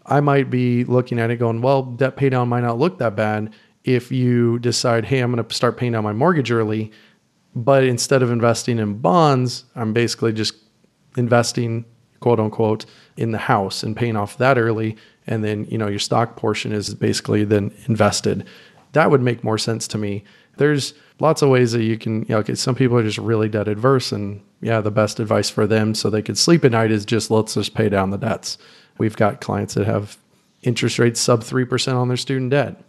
I 0.04 0.20
might 0.20 0.50
be 0.50 0.84
looking 0.84 1.18
at 1.18 1.30
it 1.30 1.36
going, 1.36 1.62
well, 1.62 1.82
debt 1.82 2.16
pay 2.16 2.28
down 2.28 2.48
might 2.48 2.60
not 2.60 2.78
look 2.78 2.98
that 2.98 3.16
bad 3.16 3.52
if 3.84 4.12
you 4.12 4.58
decide, 4.58 5.04
hey, 5.04 5.20
I'm 5.20 5.32
going 5.32 5.44
to 5.44 5.54
start 5.54 5.76
paying 5.76 5.92
down 5.92 6.04
my 6.04 6.12
mortgage 6.12 6.50
early. 6.50 6.92
But 7.54 7.84
instead 7.84 8.22
of 8.22 8.30
investing 8.30 8.78
in 8.78 8.98
bonds, 8.98 9.64
I'm 9.74 9.92
basically 9.92 10.32
just 10.32 10.54
investing 11.16 11.86
quote 12.20 12.40
unquote 12.40 12.86
in 13.16 13.32
the 13.32 13.38
house 13.38 13.82
and 13.82 13.96
paying 13.96 14.16
off 14.16 14.38
that 14.38 14.58
early 14.58 14.96
and 15.26 15.44
then 15.44 15.64
you 15.66 15.78
know 15.78 15.88
your 15.88 15.98
stock 15.98 16.36
portion 16.36 16.72
is 16.72 16.94
basically 16.94 17.44
then 17.44 17.72
invested. 17.86 18.46
That 18.92 19.10
would 19.10 19.22
make 19.22 19.44
more 19.44 19.58
sense 19.58 19.86
to 19.88 19.98
me. 19.98 20.24
There's 20.56 20.94
lots 21.20 21.42
of 21.42 21.50
ways 21.50 21.72
that 21.72 21.82
you 21.82 21.98
can 21.98 22.22
you 22.22 22.34
know 22.34 22.42
some 22.54 22.74
people 22.74 22.96
are 22.96 23.02
just 23.02 23.18
really 23.18 23.48
debt 23.48 23.68
adverse 23.68 24.12
and 24.12 24.42
yeah 24.60 24.80
the 24.80 24.90
best 24.90 25.20
advice 25.20 25.50
for 25.50 25.66
them 25.66 25.94
so 25.94 26.08
they 26.08 26.22
could 26.22 26.38
sleep 26.38 26.64
at 26.64 26.72
night 26.72 26.90
is 26.90 27.04
just 27.04 27.30
let's 27.30 27.54
just 27.54 27.74
pay 27.74 27.88
down 27.88 28.10
the 28.10 28.18
debts. 28.18 28.58
We've 28.98 29.16
got 29.16 29.40
clients 29.40 29.74
that 29.74 29.86
have 29.86 30.16
interest 30.62 30.98
rates 30.98 31.20
sub 31.20 31.42
3% 31.42 31.94
on 31.94 32.08
their 32.08 32.16
student 32.16 32.50
debt. 32.50 32.82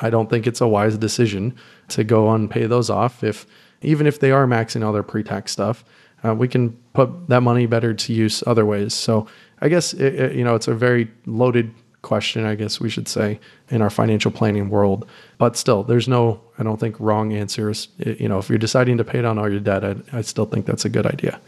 I 0.00 0.10
don't 0.10 0.28
think 0.28 0.46
it's 0.46 0.60
a 0.60 0.68
wise 0.68 0.98
decision 0.98 1.54
to 1.88 2.04
go 2.04 2.30
and 2.32 2.50
pay 2.50 2.66
those 2.66 2.90
off 2.90 3.22
if 3.22 3.46
even 3.80 4.06
if 4.06 4.20
they 4.20 4.30
are 4.32 4.46
maxing 4.46 4.84
all 4.84 4.92
their 4.92 5.02
pre-tax 5.02 5.52
stuff 5.52 5.84
uh, 6.24 6.34
we 6.34 6.48
can 6.48 6.70
put 6.92 7.28
that 7.28 7.42
money 7.42 7.66
better 7.66 7.94
to 7.94 8.12
use 8.12 8.42
other 8.46 8.64
ways. 8.64 8.94
So 8.94 9.26
I 9.60 9.68
guess 9.68 9.92
it, 9.92 10.14
it, 10.14 10.36
you 10.36 10.44
know 10.44 10.54
it's 10.54 10.68
a 10.68 10.74
very 10.74 11.10
loaded 11.26 11.72
question. 12.02 12.44
I 12.44 12.54
guess 12.54 12.80
we 12.80 12.88
should 12.88 13.08
say 13.08 13.40
in 13.68 13.82
our 13.82 13.90
financial 13.90 14.30
planning 14.30 14.70
world, 14.70 15.08
but 15.38 15.56
still, 15.56 15.82
there's 15.82 16.08
no 16.08 16.40
I 16.58 16.62
don't 16.62 16.78
think 16.78 16.98
wrong 17.00 17.32
answers. 17.32 17.88
It, 17.98 18.20
you 18.20 18.28
know, 18.28 18.38
if 18.38 18.48
you're 18.48 18.58
deciding 18.58 18.96
to 18.98 19.04
pay 19.04 19.22
down 19.22 19.38
all 19.38 19.50
your 19.50 19.60
debt, 19.60 19.84
I, 19.84 19.96
I 20.12 20.22
still 20.22 20.46
think 20.46 20.66
that's 20.66 20.84
a 20.84 20.88
good 20.88 21.06
idea. 21.06 21.40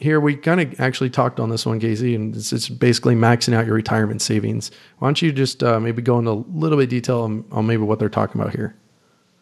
Here 0.00 0.20
we 0.20 0.36
kind 0.36 0.60
of 0.60 0.80
actually 0.80 1.10
talked 1.10 1.40
on 1.40 1.50
this 1.50 1.66
one, 1.66 1.80
Kayse, 1.80 2.14
and 2.14 2.36
it's, 2.36 2.52
it's, 2.52 2.68
basically 2.68 3.16
maxing 3.16 3.52
out 3.52 3.66
your 3.66 3.74
retirement 3.74 4.22
savings. 4.22 4.70
Why 4.98 5.08
don't 5.08 5.20
you 5.20 5.32
just 5.32 5.64
uh, 5.64 5.80
maybe 5.80 6.02
go 6.02 6.20
into 6.20 6.30
a 6.30 6.44
little 6.54 6.78
bit 6.78 6.84
of 6.84 6.90
detail 6.90 7.22
on, 7.22 7.44
on 7.50 7.66
maybe 7.66 7.82
what 7.82 7.98
they're 7.98 8.08
talking 8.08 8.40
about 8.40 8.54
here? 8.54 8.76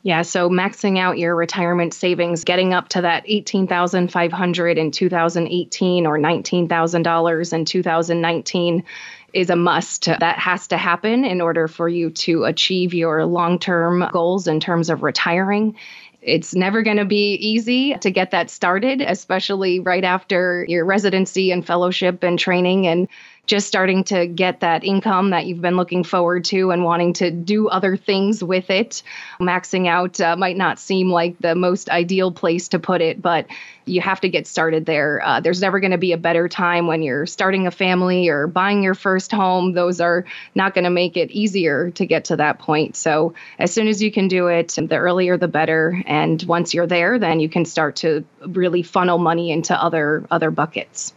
Yeah, 0.07 0.23
so 0.23 0.49
maxing 0.49 1.01
out 1.01 1.19
your 1.19 1.35
retirement 1.35 1.93
savings, 1.93 2.45
getting 2.45 2.73
up 2.73 2.91
to 2.91 3.01
that 3.01 3.25
18,500 3.27 4.79
in 4.79 4.93
2018 4.93 6.07
or 6.07 6.17
$19,000 6.17 7.53
in 7.53 7.65
2019 7.65 8.85
is 9.33 9.51
a 9.51 9.57
must. 9.57 10.05
That 10.05 10.39
has 10.39 10.69
to 10.69 10.77
happen 10.77 11.25
in 11.25 11.41
order 11.41 11.67
for 11.67 11.89
you 11.89 12.11
to 12.11 12.45
achieve 12.45 12.95
your 12.95 13.25
long-term 13.25 14.09
goals 14.13 14.47
in 14.47 14.61
terms 14.61 14.91
of 14.91 15.03
retiring. 15.03 15.75
It's 16.23 16.55
never 16.55 16.83
going 16.83 16.99
to 16.99 17.05
be 17.05 17.35
easy 17.35 17.95
to 17.95 18.11
get 18.13 18.31
that 18.31 18.49
started, 18.49 19.01
especially 19.01 19.81
right 19.81 20.05
after 20.05 20.65
your 20.69 20.85
residency 20.85 21.51
and 21.51 21.67
fellowship 21.67 22.23
and 22.23 22.39
training 22.39 22.87
and 22.87 23.09
just 23.47 23.69
starting 23.69 24.05
to 24.05 24.27
get 24.27 24.61
that 24.61 24.85
income 24.85 25.31
that 25.31 25.47
you've 25.47 25.61
been 25.61 25.77
looking 25.77 26.05
forward 26.05 26.45
to 26.47 26.71
and 26.73 26.85
wanting 26.85 27.13
to 27.15 27.31
do 27.31 27.69
other 27.69 27.97
things 27.97 28.43
with 28.43 28.71
it. 28.71 29.03
Maxing 29.41 29.87
out 29.87 30.21
uh, 30.21 30.37
might 30.37 30.57
not 30.57 30.79
seem 30.79 31.11
like 31.11 31.39
the 31.39 31.55
most 31.55 31.89
ideal 31.89 32.33
place 32.33 32.69
to 32.69 32.79
put 32.79 33.01
it, 33.01 33.23
but 33.23 33.47
you 33.85 34.01
have 34.01 34.21
to 34.21 34.29
get 34.29 34.49
started 34.49 34.85
there. 34.85 35.23
Uh, 35.25 35.41
there's 35.41 35.61
never 35.61 35.79
going 35.79 35.93
to 35.93 35.99
be 35.99 36.13
a 36.13 36.19
better 36.19 36.49
time 36.49 36.89
when 36.89 37.03
you're 37.03 37.25
starting 37.25 37.69
a 37.69 37.71
family 37.71 38.29
or 38.29 38.49
buying 38.49 38.83
your 38.83 38.95
first 38.95 39.31
home. 39.31 39.73
Those 39.73 40.01
are 40.01 40.25
not 40.55 40.75
going 40.75 40.85
to 40.85 40.91
make 40.91 41.17
it 41.17 41.31
easier 41.31 41.93
to 41.93 42.05
get 42.05 42.27
to 42.27 42.37
that 42.37 42.59
point. 42.59 42.97
So, 42.97 43.35
as 43.59 43.73
soon 43.73 43.87
as 43.87 44.03
you 44.03 44.11
can 44.11 44.27
do 44.27 44.49
it, 44.49 44.69
the 44.77 44.97
earlier 44.97 45.37
the 45.37 45.49
better. 45.49 46.03
And 46.07 46.43
once 46.43 46.75
you're 46.75 46.87
there, 46.89 47.19
then 47.19 47.39
you 47.39 47.49
can 47.49 47.65
start 47.65 47.97
to 47.97 48.25
really 48.41 48.83
funnel 48.83 49.19
money 49.19 49.53
into 49.53 49.81
other 49.81 50.27
other 50.31 50.51
buckets. 50.51 51.15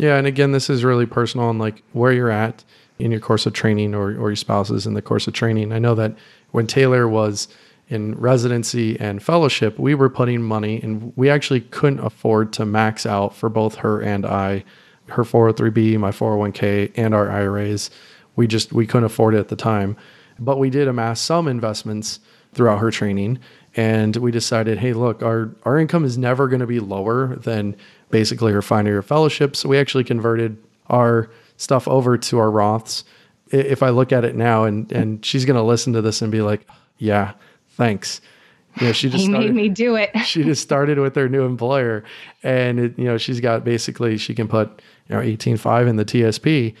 Yeah, 0.00 0.16
and 0.16 0.26
again, 0.26 0.52
this 0.52 0.70
is 0.70 0.82
really 0.82 1.04
personal 1.04 1.48
on 1.48 1.58
like 1.58 1.82
where 1.92 2.10
you're 2.10 2.30
at 2.30 2.64
in 2.98 3.10
your 3.10 3.20
course 3.20 3.44
of 3.44 3.52
training 3.52 3.94
or, 3.94 4.12
or 4.18 4.30
your 4.30 4.36
spouses 4.36 4.86
in 4.86 4.94
the 4.94 5.02
course 5.02 5.26
of 5.26 5.34
training. 5.34 5.72
I 5.72 5.78
know 5.78 5.94
that 5.94 6.14
when 6.52 6.66
Taylor 6.66 7.06
was 7.06 7.48
in 7.90 8.14
residency 8.14 8.98
and 8.98 9.22
fellowship, 9.22 9.78
we 9.78 9.94
were 9.94 10.08
putting 10.08 10.40
money 10.40 10.80
and 10.82 11.12
we 11.16 11.28
actually 11.28 11.60
couldn't 11.60 11.98
afford 11.98 12.50
to 12.54 12.64
max 12.64 13.04
out 13.04 13.36
for 13.36 13.50
both 13.50 13.74
her 13.74 14.00
and 14.00 14.24
I, 14.24 14.64
her 15.10 15.22
403b, 15.22 15.98
my 15.98 16.12
401k, 16.12 16.92
and 16.96 17.14
our 17.14 17.30
IRAs. 17.30 17.90
We 18.36 18.46
just 18.46 18.72
we 18.72 18.86
couldn't 18.86 19.04
afford 19.04 19.34
it 19.34 19.40
at 19.40 19.48
the 19.48 19.56
time. 19.56 19.98
But 20.38 20.58
we 20.58 20.70
did 20.70 20.88
amass 20.88 21.20
some 21.20 21.46
investments 21.46 22.20
throughout 22.54 22.78
her 22.78 22.90
training 22.90 23.38
and 23.76 24.16
we 24.16 24.30
decided, 24.30 24.78
hey, 24.78 24.94
look, 24.94 25.22
our 25.22 25.54
our 25.64 25.78
income 25.78 26.06
is 26.06 26.16
never 26.16 26.48
going 26.48 26.60
to 26.60 26.66
be 26.66 26.80
lower 26.80 27.36
than 27.36 27.76
basically 28.10 28.52
her 28.52 28.62
final 28.62 28.92
year 28.92 29.02
fellowship. 29.02 29.56
So 29.56 29.68
we 29.68 29.78
actually 29.78 30.04
converted 30.04 30.56
our 30.88 31.30
stuff 31.56 31.86
over 31.88 32.18
to 32.18 32.38
our 32.38 32.48
Roths. 32.48 33.04
If 33.50 33.82
I 33.82 33.90
look 33.90 34.12
at 34.12 34.24
it 34.24 34.36
now 34.36 34.64
and 34.64 34.90
and 34.92 35.24
she's 35.24 35.44
going 35.44 35.56
to 35.56 35.62
listen 35.62 35.92
to 35.94 36.02
this 36.02 36.22
and 36.22 36.30
be 36.30 36.42
like, 36.42 36.66
yeah, 36.98 37.32
thanks. 37.70 38.20
You 38.78 38.86
know, 38.86 38.92
she 38.92 39.08
just 39.08 39.22
he 39.22 39.30
started, 39.30 39.54
made 39.54 39.62
me 39.62 39.68
do 39.68 39.96
it. 39.96 40.16
she 40.24 40.44
just 40.44 40.62
started 40.62 40.98
with 40.98 41.16
her 41.16 41.28
new 41.28 41.44
employer, 41.44 42.04
and 42.42 42.78
it, 42.78 42.98
you 42.98 43.04
know 43.04 43.18
she's 43.18 43.40
got 43.40 43.64
basically 43.64 44.16
she 44.16 44.34
can 44.34 44.46
put 44.46 44.68
you 45.08 45.16
know 45.16 45.20
eighteen 45.20 45.56
five 45.56 45.88
in 45.88 45.96
the 45.96 46.04
TSP, 46.04 46.74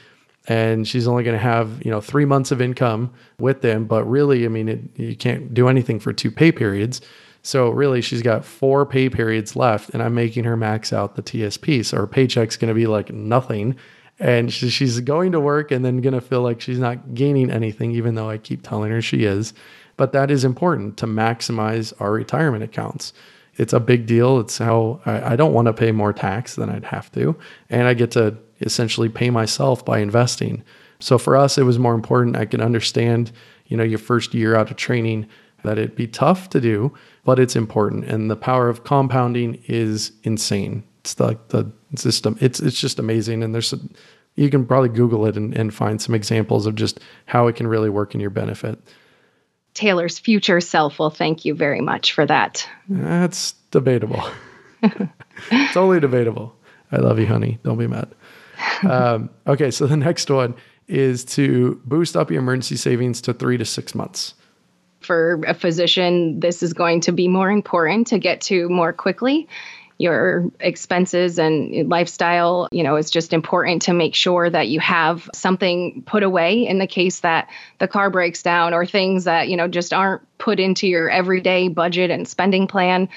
and 0.46 0.86
she's 0.86 1.08
only 1.08 1.24
going 1.24 1.36
to 1.36 1.42
have 1.42 1.84
you 1.84 1.90
know 1.90 2.00
three 2.00 2.24
months 2.24 2.52
of 2.52 2.60
income 2.60 3.12
with 3.38 3.62
them. 3.62 3.86
But 3.86 4.04
really, 4.04 4.44
I 4.44 4.48
mean, 4.48 4.68
it, 4.68 4.80
you 4.94 5.16
can't 5.16 5.52
do 5.52 5.68
anything 5.68 5.98
for 5.98 6.12
two 6.12 6.30
pay 6.30 6.52
periods. 6.52 7.00
So 7.42 7.70
really, 7.70 8.02
she's 8.02 8.22
got 8.22 8.44
four 8.44 8.84
pay 8.84 9.08
periods 9.08 9.56
left, 9.56 9.90
and 9.90 10.02
I'm 10.02 10.14
making 10.14 10.44
her 10.44 10.56
max 10.56 10.92
out 10.92 11.16
the 11.16 11.22
TSP. 11.22 11.84
So 11.84 11.96
her 11.96 12.06
paycheck's 12.06 12.56
going 12.56 12.68
to 12.68 12.74
be 12.74 12.86
like 12.86 13.12
nothing, 13.12 13.76
and 14.18 14.52
she's 14.52 15.00
going 15.00 15.32
to 15.32 15.40
work 15.40 15.70
and 15.70 15.84
then 15.84 16.02
going 16.02 16.14
to 16.14 16.20
feel 16.20 16.42
like 16.42 16.60
she's 16.60 16.78
not 16.78 17.14
gaining 17.14 17.50
anything, 17.50 17.92
even 17.92 18.14
though 18.14 18.28
I 18.28 18.36
keep 18.36 18.62
telling 18.62 18.90
her 18.90 19.00
she 19.00 19.24
is. 19.24 19.54
But 19.96 20.12
that 20.12 20.30
is 20.30 20.44
important 20.44 20.98
to 20.98 21.06
maximize 21.06 21.92
our 21.98 22.12
retirement 22.12 22.62
accounts. 22.62 23.12
It's 23.56 23.72
a 23.72 23.80
big 23.80 24.06
deal. 24.06 24.38
It's 24.40 24.58
how 24.58 25.00
I, 25.06 25.32
I 25.32 25.36
don't 25.36 25.52
want 25.52 25.66
to 25.66 25.72
pay 25.72 25.92
more 25.92 26.12
tax 26.12 26.54
than 26.54 26.70
I'd 26.70 26.84
have 26.84 27.10
to, 27.12 27.36
and 27.70 27.88
I 27.88 27.94
get 27.94 28.10
to 28.12 28.36
essentially 28.60 29.08
pay 29.08 29.30
myself 29.30 29.84
by 29.84 29.98
investing. 30.00 30.62
So 30.98 31.16
for 31.16 31.36
us, 31.36 31.56
it 31.56 31.62
was 31.62 31.78
more 31.78 31.94
important. 31.94 32.36
I 32.36 32.44
can 32.44 32.60
understand, 32.60 33.32
you 33.66 33.76
know, 33.76 33.82
your 33.82 33.98
first 33.98 34.34
year 34.34 34.54
out 34.54 34.70
of 34.70 34.76
training 34.76 35.26
that 35.64 35.78
it'd 35.78 35.96
be 35.96 36.06
tough 36.06 36.50
to 36.50 36.60
do, 36.60 36.94
but 37.24 37.38
it's 37.38 37.56
important. 37.56 38.04
And 38.04 38.30
the 38.30 38.36
power 38.36 38.68
of 38.68 38.84
compounding 38.84 39.62
is 39.66 40.12
insane. 40.22 40.84
It's 41.00 41.18
like 41.18 41.48
the, 41.48 41.70
the 41.90 41.98
system. 41.98 42.36
It's 42.40 42.60
it's 42.60 42.80
just 42.80 42.98
amazing. 42.98 43.42
And 43.42 43.54
there's 43.54 43.74
you 44.36 44.50
can 44.50 44.66
probably 44.66 44.88
Google 44.90 45.26
it 45.26 45.36
and, 45.36 45.54
and 45.56 45.72
find 45.74 46.00
some 46.00 46.14
examples 46.14 46.66
of 46.66 46.74
just 46.74 47.00
how 47.26 47.46
it 47.46 47.56
can 47.56 47.66
really 47.66 47.90
work 47.90 48.14
in 48.14 48.20
your 48.20 48.30
benefit. 48.30 48.78
Taylor's 49.74 50.18
future 50.18 50.60
self 50.60 50.98
will 50.98 51.10
thank 51.10 51.44
you 51.44 51.54
very 51.54 51.80
much 51.80 52.12
for 52.12 52.26
that. 52.26 52.68
That's 52.88 53.52
debatable. 53.70 54.22
totally 55.72 56.00
debatable. 56.00 56.54
I 56.92 56.96
love 56.96 57.18
you, 57.18 57.26
honey. 57.26 57.58
Don't 57.62 57.78
be 57.78 57.86
mad. 57.86 58.08
Um, 58.82 59.30
okay, 59.46 59.70
so 59.70 59.86
the 59.86 59.96
next 59.96 60.30
one 60.30 60.54
is 60.88 61.24
to 61.24 61.80
boost 61.84 62.16
up 62.16 62.30
your 62.30 62.40
emergency 62.40 62.76
savings 62.76 63.20
to 63.22 63.32
three 63.32 63.56
to 63.56 63.64
six 63.64 63.94
months 63.94 64.34
for 65.00 65.40
a 65.46 65.54
physician, 65.54 66.40
this 66.40 66.62
is 66.62 66.72
going 66.72 67.02
to 67.02 67.12
be 67.12 67.28
more 67.28 67.50
important 67.50 68.08
to 68.08 68.18
get 68.18 68.42
to 68.42 68.68
more 68.68 68.92
quickly. 68.92 69.48
Your 69.98 70.50
expenses 70.60 71.38
and 71.38 71.90
lifestyle, 71.90 72.68
you 72.72 72.82
know, 72.82 72.96
is 72.96 73.10
just 73.10 73.34
important 73.34 73.82
to 73.82 73.92
make 73.92 74.14
sure 74.14 74.48
that 74.48 74.68
you 74.68 74.80
have 74.80 75.28
something 75.34 76.02
put 76.06 76.22
away 76.22 76.66
in 76.66 76.78
the 76.78 76.86
case 76.86 77.20
that 77.20 77.50
the 77.78 77.88
car 77.88 78.08
breaks 78.08 78.42
down 78.42 78.72
or 78.72 78.86
things 78.86 79.24
that, 79.24 79.48
you 79.48 79.58
know, 79.58 79.68
just 79.68 79.92
aren't 79.92 80.22
put 80.38 80.58
into 80.58 80.86
your 80.86 81.10
everyday 81.10 81.68
budget 81.68 82.10
and 82.10 82.26
spending 82.26 82.66
plan 82.66 83.10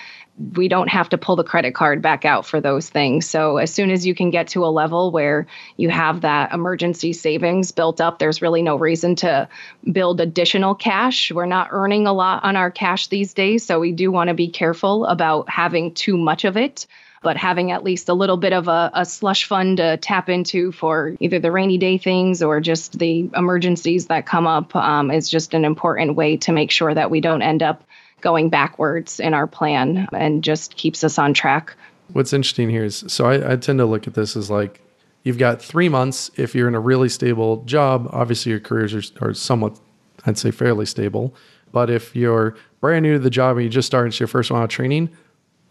we 0.56 0.68
don't 0.68 0.90
have 0.90 1.10
to 1.10 1.18
pull 1.18 1.36
the 1.36 1.44
credit 1.44 1.76
card 1.76 2.02
back 2.02 2.26
out 2.26 2.46
for 2.46 2.60
those 2.60 2.90
things. 2.90 3.30
So 3.30 3.58
as 3.58 3.72
soon 3.72 3.92
as 3.92 4.06
you 4.06 4.16
can 4.16 4.32
get 4.32 4.48
to 4.50 4.66
a 4.66 4.68
level 4.68 5.12
where 5.12 5.46
you 5.78 5.90
have 5.90 6.22
that 6.22 6.52
emergency 6.52 7.14
savings 7.14 7.72
built 7.72 8.02
up, 8.02 8.18
there's 8.18 8.42
really 8.42 8.64
no 8.64 8.76
reason 8.76 9.16
to 9.18 9.48
build 9.92 10.20
additional 10.20 10.74
cash. 10.74 11.32
We're 11.32 11.46
not 11.46 11.70
earning 11.72 12.08
a 12.08 12.14
lot 12.14 12.44
on 12.44 12.56
our 12.56 12.72
cash 12.72 13.08
these 13.08 13.34
days, 13.34 13.64
so 13.64 13.80
we 13.80 13.92
do 13.92 14.12
want 14.12 14.30
to 14.30 14.34
be 14.34 14.50
careful 14.50 15.06
about 15.06 15.50
having 15.50 15.94
too 15.94 16.18
much 16.18 16.46
of 16.46 16.58
it. 16.58 16.88
But 17.22 17.38
having 17.38 17.72
at 17.72 17.86
least 17.86 18.10
a 18.10 18.14
little 18.14 18.36
bit 18.36 18.52
of 18.52 18.68
a, 18.68 18.92
a 18.94 19.06
slush 19.06 19.46
fund 19.46 19.78
to 19.78 19.96
tap 19.96 20.28
into 20.28 20.74
for 20.74 21.16
either 21.22 21.40
the 21.40 21.54
rainy 21.54 21.78
day 21.78 21.98
things 21.98 22.44
or 22.44 22.60
just 22.60 23.00
the 23.00 23.30
emergencies 23.34 24.08
that 24.08 24.26
come 24.26 24.46
up 24.46 24.76
um, 24.76 25.10
is 25.10 25.30
just 25.30 25.54
an 25.54 25.64
important 25.64 26.18
way 26.18 26.36
to 26.38 26.52
make 26.52 26.70
sure 26.70 26.94
that 26.94 27.10
we 27.10 27.22
don't 27.22 27.42
end 27.42 27.64
up 27.64 27.86
going 28.24 28.50
backwards 28.50 29.20
in 29.20 29.36
our 29.36 29.46
plan 29.46 30.08
and 30.14 30.44
just 30.44 30.76
keeps 30.78 31.04
us 31.04 31.20
on 31.20 31.34
track. 31.36 31.76
What's 32.14 32.34
interesting 32.34 32.70
here 32.70 32.86
is 32.86 33.04
so 33.08 33.26
I, 33.26 33.54
I 33.54 33.56
tend 33.58 33.78
to 33.80 33.86
look 33.86 34.08
at 34.08 34.16
this 34.16 34.36
as 34.36 34.50
like 34.50 34.82
you've 35.24 35.38
got 35.38 35.62
three 35.62 35.90
months 35.90 36.32
if 36.36 36.56
you're 36.56 36.68
in 36.68 36.76
a 36.76 36.80
really 36.80 37.10
stable 37.10 37.64
job. 37.66 38.10
Obviously, 38.12 38.50
your 38.52 38.60
careers 38.60 38.94
are, 38.94 39.30
are 39.30 39.34
somewhat, 39.34 39.80
I'd 40.26 40.38
say, 40.38 40.50
fairly 40.50 40.86
stable. 40.86 41.36
But 41.72 41.90
if 41.90 42.16
you're 42.16 42.56
brand 42.80 43.04
new 43.04 43.14
to 43.14 43.20
the 43.20 43.30
job 43.30 43.58
and 43.58 43.64
you 43.64 43.70
just 43.70 43.86
started 43.86 44.18
your 44.20 44.28
first 44.28 44.50
round 44.50 44.64
of 44.64 44.70
training, 44.70 45.10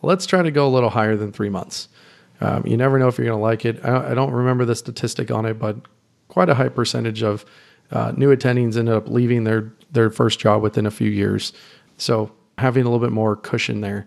let's 0.03 0.27
try 0.27 0.43
to 0.43 0.51
go 0.51 0.67
a 0.67 0.71
little 0.71 0.91
higher 0.91 1.17
than 1.17 1.33
three 1.33 1.49
months. 1.49 1.89
Um, 2.41 2.67
you 2.67 2.77
never 2.77 2.99
know 2.99 3.09
if 3.09 3.19
you're 3.19 3.27
going 3.27 3.39
to 3.39 3.43
like 3.43 3.65
it. 3.65 3.85
I, 3.85 4.11
I, 4.11 4.15
don't 4.15 4.33
remember 4.33 4.65
the 4.65 4.75
statistic 4.75 5.31
on 5.31 5.47
it, 5.47 5.61
but 5.61 5.77
quite 6.27 6.49
a 6.49 6.55
high 6.55 6.71
percentage 6.71 7.23
of 7.23 7.45
uh, 7.93 8.13
new 8.17 8.35
attendings 8.35 8.77
ended 8.77 8.95
up 8.95 9.09
leaving 9.09 9.45
their 9.45 9.73
their 9.93 10.11
first 10.11 10.41
job 10.41 10.63
within 10.63 10.87
a 10.87 10.91
few 10.91 11.11
years. 11.11 11.53
So 11.99 12.33
having 12.59 12.83
a 12.83 12.85
little 12.89 13.05
bit 13.05 13.13
more 13.13 13.37
cushion 13.37 13.81
there. 13.81 14.07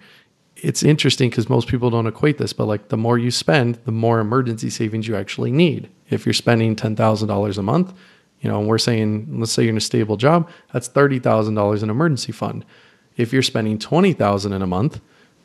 It's 0.55 0.84
interesting 0.84 1.29
because 1.29 1.49
most 1.49 1.67
people 1.67 1.89
don't 1.89 2.08
equate 2.08 2.38
this, 2.38 2.53
but 2.53 2.65
like 2.65 2.88
the 2.88 2.97
more 2.97 3.17
you 3.17 3.29
spend, 3.29 3.75
the 3.86 3.91
more 3.91 4.19
emergency 4.19 4.69
savings 4.69 5.08
you 5.08 5.15
actually 5.15 5.51
need. 5.51 5.89
If 6.10 6.25
you're 6.25 6.34
spending 6.34 6.75
$10,000 6.75 7.58
a 7.58 7.62
month, 7.62 7.93
you 8.39 8.49
know, 8.49 8.60
and 8.60 8.67
we're 8.67 8.77
saying, 8.77 9.27
let's 9.39 9.51
say 9.51 9.63
you're 9.63 9.71
in 9.71 9.77
a 9.77 9.81
stable 9.81 10.17
job, 10.17 10.49
that's 10.71 10.88
$30,000 10.88 11.84
in 11.84 11.89
emergency 11.89 12.31
fund. 12.31 12.63
If 13.17 13.34
you're 13.34 13.41
spending 13.41 13.79
20,000 13.79 14.53
in 14.53 14.62
a 14.62 14.67
month, 14.67 15.01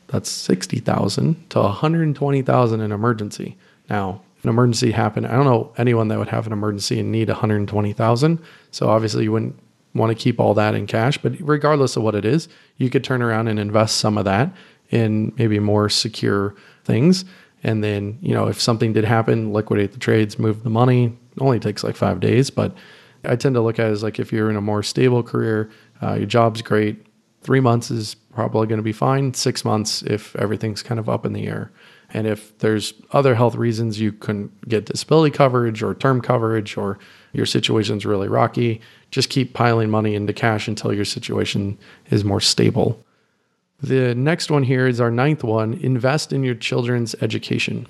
that's 0.08 0.30
60,000 0.30 1.50
to 1.50 1.60
120,000 1.60 2.80
in 2.80 2.92
emergency. 2.92 3.56
Now, 3.88 4.22
an 4.42 4.48
emergency 4.48 4.92
happened, 4.92 5.26
I 5.26 5.32
don't 5.32 5.44
know 5.44 5.72
anyone 5.76 6.08
that 6.08 6.18
would 6.18 6.28
have 6.28 6.46
an 6.46 6.52
emergency 6.52 6.98
and 6.98 7.12
need 7.12 7.28
120,000. 7.28 8.38
So 8.70 8.88
obviously 8.88 9.24
you 9.24 9.32
wouldn't 9.32 9.58
want 9.94 10.10
to 10.10 10.14
keep 10.14 10.38
all 10.38 10.54
that 10.54 10.74
in 10.74 10.86
cash. 10.86 11.18
But 11.18 11.34
regardless 11.40 11.96
of 11.96 12.02
what 12.02 12.14
it 12.14 12.24
is, 12.24 12.48
you 12.76 12.90
could 12.90 13.04
turn 13.04 13.22
around 13.22 13.48
and 13.48 13.58
invest 13.58 13.96
some 13.98 14.18
of 14.18 14.24
that 14.24 14.54
in 14.90 15.32
maybe 15.36 15.58
more 15.58 15.88
secure 15.88 16.54
things. 16.84 17.24
And 17.62 17.84
then, 17.84 18.18
you 18.20 18.34
know, 18.34 18.48
if 18.48 18.60
something 18.60 18.92
did 18.92 19.04
happen, 19.04 19.52
liquidate 19.52 19.92
the 19.92 19.98
trades, 19.98 20.38
move 20.38 20.62
the 20.62 20.70
money. 20.70 21.06
It 21.06 21.42
only 21.42 21.60
takes 21.60 21.84
like 21.84 21.96
five 21.96 22.20
days. 22.20 22.50
But 22.50 22.74
I 23.24 23.36
tend 23.36 23.54
to 23.54 23.60
look 23.60 23.78
at 23.78 23.88
it 23.88 23.92
as 23.92 24.02
like 24.02 24.18
if 24.18 24.32
you're 24.32 24.50
in 24.50 24.56
a 24.56 24.62
more 24.62 24.82
stable 24.82 25.22
career, 25.22 25.70
uh, 26.02 26.14
your 26.14 26.26
job's 26.26 26.62
great, 26.62 27.06
three 27.42 27.60
months 27.60 27.90
is 27.90 28.16
probably 28.34 28.66
going 28.66 28.78
to 28.78 28.82
be 28.82 28.92
fine. 28.92 29.34
Six 29.34 29.64
months 29.64 30.02
if 30.02 30.34
everything's 30.36 30.82
kind 30.82 30.98
of 30.98 31.08
up 31.08 31.26
in 31.26 31.32
the 31.32 31.46
air. 31.46 31.70
And 32.12 32.26
if 32.26 32.56
there's 32.58 32.92
other 33.12 33.34
health 33.34 33.54
reasons 33.54 34.00
you 34.00 34.12
couldn't 34.12 34.68
get 34.68 34.86
disability 34.86 35.34
coverage 35.36 35.82
or 35.82 35.94
term 35.94 36.20
coverage 36.20 36.76
or 36.76 36.98
your 37.32 37.46
situation's 37.46 38.04
really 38.04 38.28
rocky, 38.28 38.80
just 39.10 39.30
keep 39.30 39.54
piling 39.54 39.90
money 39.90 40.14
into 40.14 40.32
cash 40.32 40.66
until 40.66 40.92
your 40.92 41.04
situation 41.04 41.78
is 42.10 42.24
more 42.24 42.40
stable. 42.40 43.04
The 43.82 44.14
next 44.14 44.50
one 44.50 44.62
here 44.62 44.86
is 44.86 45.00
our 45.00 45.10
ninth 45.10 45.44
one 45.44 45.74
invest 45.74 46.32
in 46.32 46.42
your 46.42 46.54
children's 46.54 47.14
education. 47.22 47.86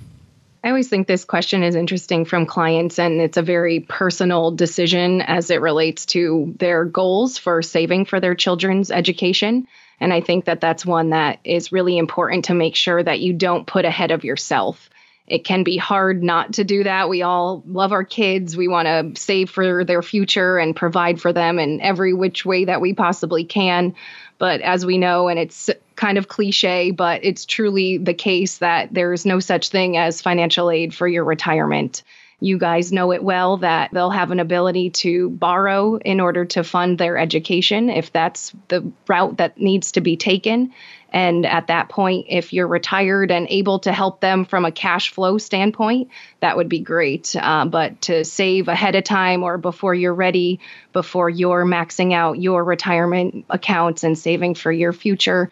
I 0.62 0.68
always 0.68 0.88
think 0.88 1.07
this 1.07 1.24
question 1.24 1.62
is 1.62 1.74
interesting 1.74 2.26
from 2.26 2.44
clients, 2.44 2.98
and 2.98 3.20
it's 3.20 3.38
a 3.38 3.42
very 3.42 3.81
personal 3.81 4.50
decision 4.50 5.22
as 5.22 5.50
it 5.50 5.62
relates 5.62 6.05
to 6.07 6.55
their 6.59 6.85
goals 6.85 7.38
for 7.38 7.62
saving 7.62 8.05
for 8.05 8.20
their 8.20 8.35
children's 8.35 8.90
education. 8.90 9.66
And 10.00 10.12
I 10.12 10.20
think 10.20 10.46
that 10.46 10.60
that's 10.60 10.86
one 10.86 11.10
that 11.10 11.38
is 11.44 11.72
really 11.72 11.98
important 11.98 12.46
to 12.46 12.54
make 12.54 12.74
sure 12.74 13.02
that 13.02 13.20
you 13.20 13.32
don't 13.34 13.66
put 13.66 13.84
ahead 13.84 14.10
of 14.10 14.24
yourself. 14.24 14.88
It 15.26 15.44
can 15.44 15.62
be 15.62 15.76
hard 15.76 16.24
not 16.24 16.54
to 16.54 16.64
do 16.64 16.82
that. 16.82 17.08
We 17.08 17.22
all 17.22 17.62
love 17.66 17.92
our 17.92 18.02
kids. 18.02 18.56
We 18.56 18.66
want 18.66 18.86
to 18.86 19.20
save 19.20 19.48
for 19.48 19.84
their 19.84 20.02
future 20.02 20.58
and 20.58 20.74
provide 20.74 21.20
for 21.20 21.32
them 21.32 21.60
in 21.60 21.80
every 21.80 22.12
which 22.12 22.44
way 22.44 22.64
that 22.64 22.80
we 22.80 22.94
possibly 22.94 23.44
can. 23.44 23.94
But 24.38 24.60
as 24.62 24.84
we 24.84 24.98
know, 24.98 25.28
and 25.28 25.38
it's 25.38 25.70
kind 25.94 26.18
of 26.18 26.26
cliche, 26.26 26.90
but 26.90 27.24
it's 27.24 27.44
truly 27.44 27.98
the 27.98 28.14
case 28.14 28.58
that 28.58 28.92
there's 28.92 29.24
no 29.24 29.38
such 29.38 29.68
thing 29.68 29.96
as 29.96 30.22
financial 30.22 30.70
aid 30.70 30.94
for 30.94 31.06
your 31.06 31.24
retirement. 31.24 32.02
You 32.40 32.59
guys 32.59 32.90
know 32.90 33.12
it 33.12 33.22
well 33.22 33.59
that 33.59 33.90
they'll 33.92 34.11
have 34.11 34.31
an 34.31 34.40
ability 34.40 34.90
to 34.90 35.29
borrow 35.31 35.96
in 35.96 36.20
order 36.20 36.46
to 36.46 36.64
fund 36.64 36.98
their 36.98 37.18
education 37.18 37.90
if 37.90 38.12
that's 38.12 38.53
the 38.68 38.90
route 39.07 39.37
that 39.37 39.59
needs 39.59 39.92
to 39.92 40.00
be 40.00 40.16
taken. 40.16 40.72
And 41.12 41.44
at 41.44 41.66
that 41.66 41.88
point, 41.88 42.26
if 42.29 42.53
you're 42.53 42.68
retired 42.68 43.31
and 43.31 43.46
able 43.50 43.81
to 43.81 43.92
help 43.92 44.20
them 44.20 44.44
from 44.44 44.64
a 44.64 44.72
cash 44.72 45.12
flow 45.12 45.38
standpoint, 45.38 46.09
that 46.40 46.57
would 46.57 46.68
be 46.68 46.79
great. 46.79 47.35
Uh, 47.37 47.64
but 47.66 48.00
to 48.03 48.24
save 48.24 48.68
ahead 48.68 48.94
of 48.94 49.05
time 49.05 49.42
or 49.42 49.59
before 49.59 49.94
you're 49.94 50.14
ready, 50.14 50.61
before 50.92 51.29
you're 51.29 51.66
maxing 51.66 52.12
out 52.12 52.40
your 52.40 52.64
retirement 52.64 53.44
accounts 53.50 54.05
and 54.05 54.16
saving 54.16 54.55
for 54.55 54.70
your 54.70 54.92
future, 54.92 55.50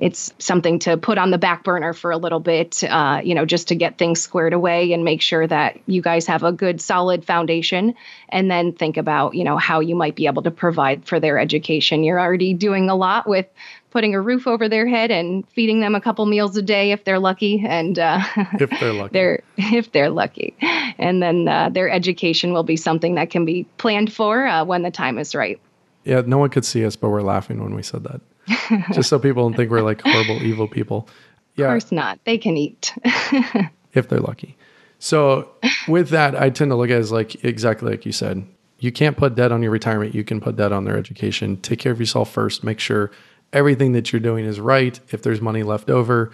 it's 0.00 0.32
something 0.38 0.78
to 0.80 0.96
put 0.96 1.18
on 1.18 1.30
the 1.30 1.36
back 1.36 1.62
burner 1.62 1.92
for 1.92 2.10
a 2.10 2.16
little 2.16 2.40
bit, 2.40 2.82
uh, 2.84 3.20
you 3.22 3.34
know, 3.34 3.44
just 3.44 3.68
to 3.68 3.74
get 3.74 3.98
things 3.98 4.20
squared 4.20 4.54
away 4.54 4.94
and 4.94 5.04
make 5.04 5.20
sure 5.20 5.46
that 5.46 5.78
you 5.86 6.00
guys 6.00 6.26
have 6.26 6.42
a 6.42 6.52
good, 6.52 6.80
solid 6.80 7.24
foundation. 7.24 7.94
And 8.30 8.50
then 8.50 8.72
think 8.72 8.96
about, 8.96 9.34
you 9.34 9.44
know, 9.44 9.58
how 9.58 9.80
you 9.80 9.94
might 9.94 10.16
be 10.16 10.26
able 10.26 10.42
to 10.42 10.50
provide 10.50 11.04
for 11.04 11.20
their 11.20 11.38
education. 11.38 12.02
You're 12.02 12.18
already 12.18 12.54
doing 12.54 12.88
a 12.88 12.94
lot 12.94 13.28
with 13.28 13.46
putting 13.90 14.14
a 14.14 14.20
roof 14.20 14.46
over 14.46 14.70
their 14.70 14.86
head 14.86 15.10
and 15.10 15.46
feeding 15.50 15.80
them 15.80 15.94
a 15.94 16.00
couple 16.00 16.24
meals 16.24 16.56
a 16.56 16.62
day 16.62 16.92
if 16.92 17.04
they're 17.04 17.18
lucky 17.18 17.62
and 17.66 17.98
uh, 17.98 18.22
if 18.58 18.70
they're 18.80 18.92
lucky 18.92 19.10
they're 19.12 19.42
if 19.58 19.92
they're 19.92 20.10
lucky 20.10 20.56
and 20.96 21.20
then 21.20 21.48
uh, 21.48 21.68
their 21.68 21.90
education 21.90 22.52
will 22.52 22.62
be 22.62 22.76
something 22.76 23.16
that 23.16 23.30
can 23.30 23.44
be 23.44 23.64
planned 23.78 24.12
for 24.12 24.46
uh, 24.46 24.64
when 24.64 24.82
the 24.82 24.92
time 24.92 25.18
is 25.18 25.34
right 25.34 25.60
yeah 26.04 26.22
no 26.24 26.38
one 26.38 26.48
could 26.48 26.64
see 26.64 26.84
us 26.84 26.94
but 26.94 27.08
we're 27.08 27.20
laughing 27.20 27.60
when 27.60 27.74
we 27.74 27.82
said 27.82 28.04
that 28.04 28.20
just 28.92 29.08
so 29.08 29.18
people 29.18 29.42
don't 29.42 29.56
think 29.56 29.70
we're 29.70 29.82
like 29.82 30.00
horrible 30.02 30.42
evil 30.42 30.68
people. 30.68 31.08
Yeah. 31.56 31.66
Of 31.66 31.70
course 31.70 31.92
not. 31.92 32.18
They 32.24 32.38
can 32.38 32.56
eat. 32.56 32.94
If 33.92 34.08
they're 34.08 34.20
lucky. 34.20 34.56
So 35.00 35.48
with 35.88 36.10
that 36.10 36.36
i 36.36 36.48
tend 36.48 36.70
to 36.70 36.76
look 36.76 36.90
at 36.90 36.96
it 36.96 37.00
as 37.00 37.10
like 37.10 37.42
exactly 37.44 37.90
like 37.90 38.06
you 38.06 38.12
said. 38.12 38.46
You 38.78 38.92
can't 38.92 39.16
put 39.16 39.34
debt 39.34 39.50
on 39.50 39.62
your 39.62 39.72
retirement. 39.72 40.14
You 40.14 40.22
can 40.22 40.40
put 40.40 40.54
debt 40.54 40.70
on 40.70 40.84
their 40.84 40.96
education. 40.96 41.56
Take 41.60 41.80
care 41.80 41.90
of 41.90 41.98
yourself 41.98 42.30
first. 42.32 42.62
Make 42.62 42.78
sure 42.78 43.10
everything 43.52 43.92
that 43.92 44.12
you're 44.12 44.20
doing 44.20 44.44
is 44.44 44.60
right. 44.60 44.98
If 45.10 45.22
there's 45.22 45.40
money 45.40 45.64
left 45.64 45.90
over, 45.90 46.30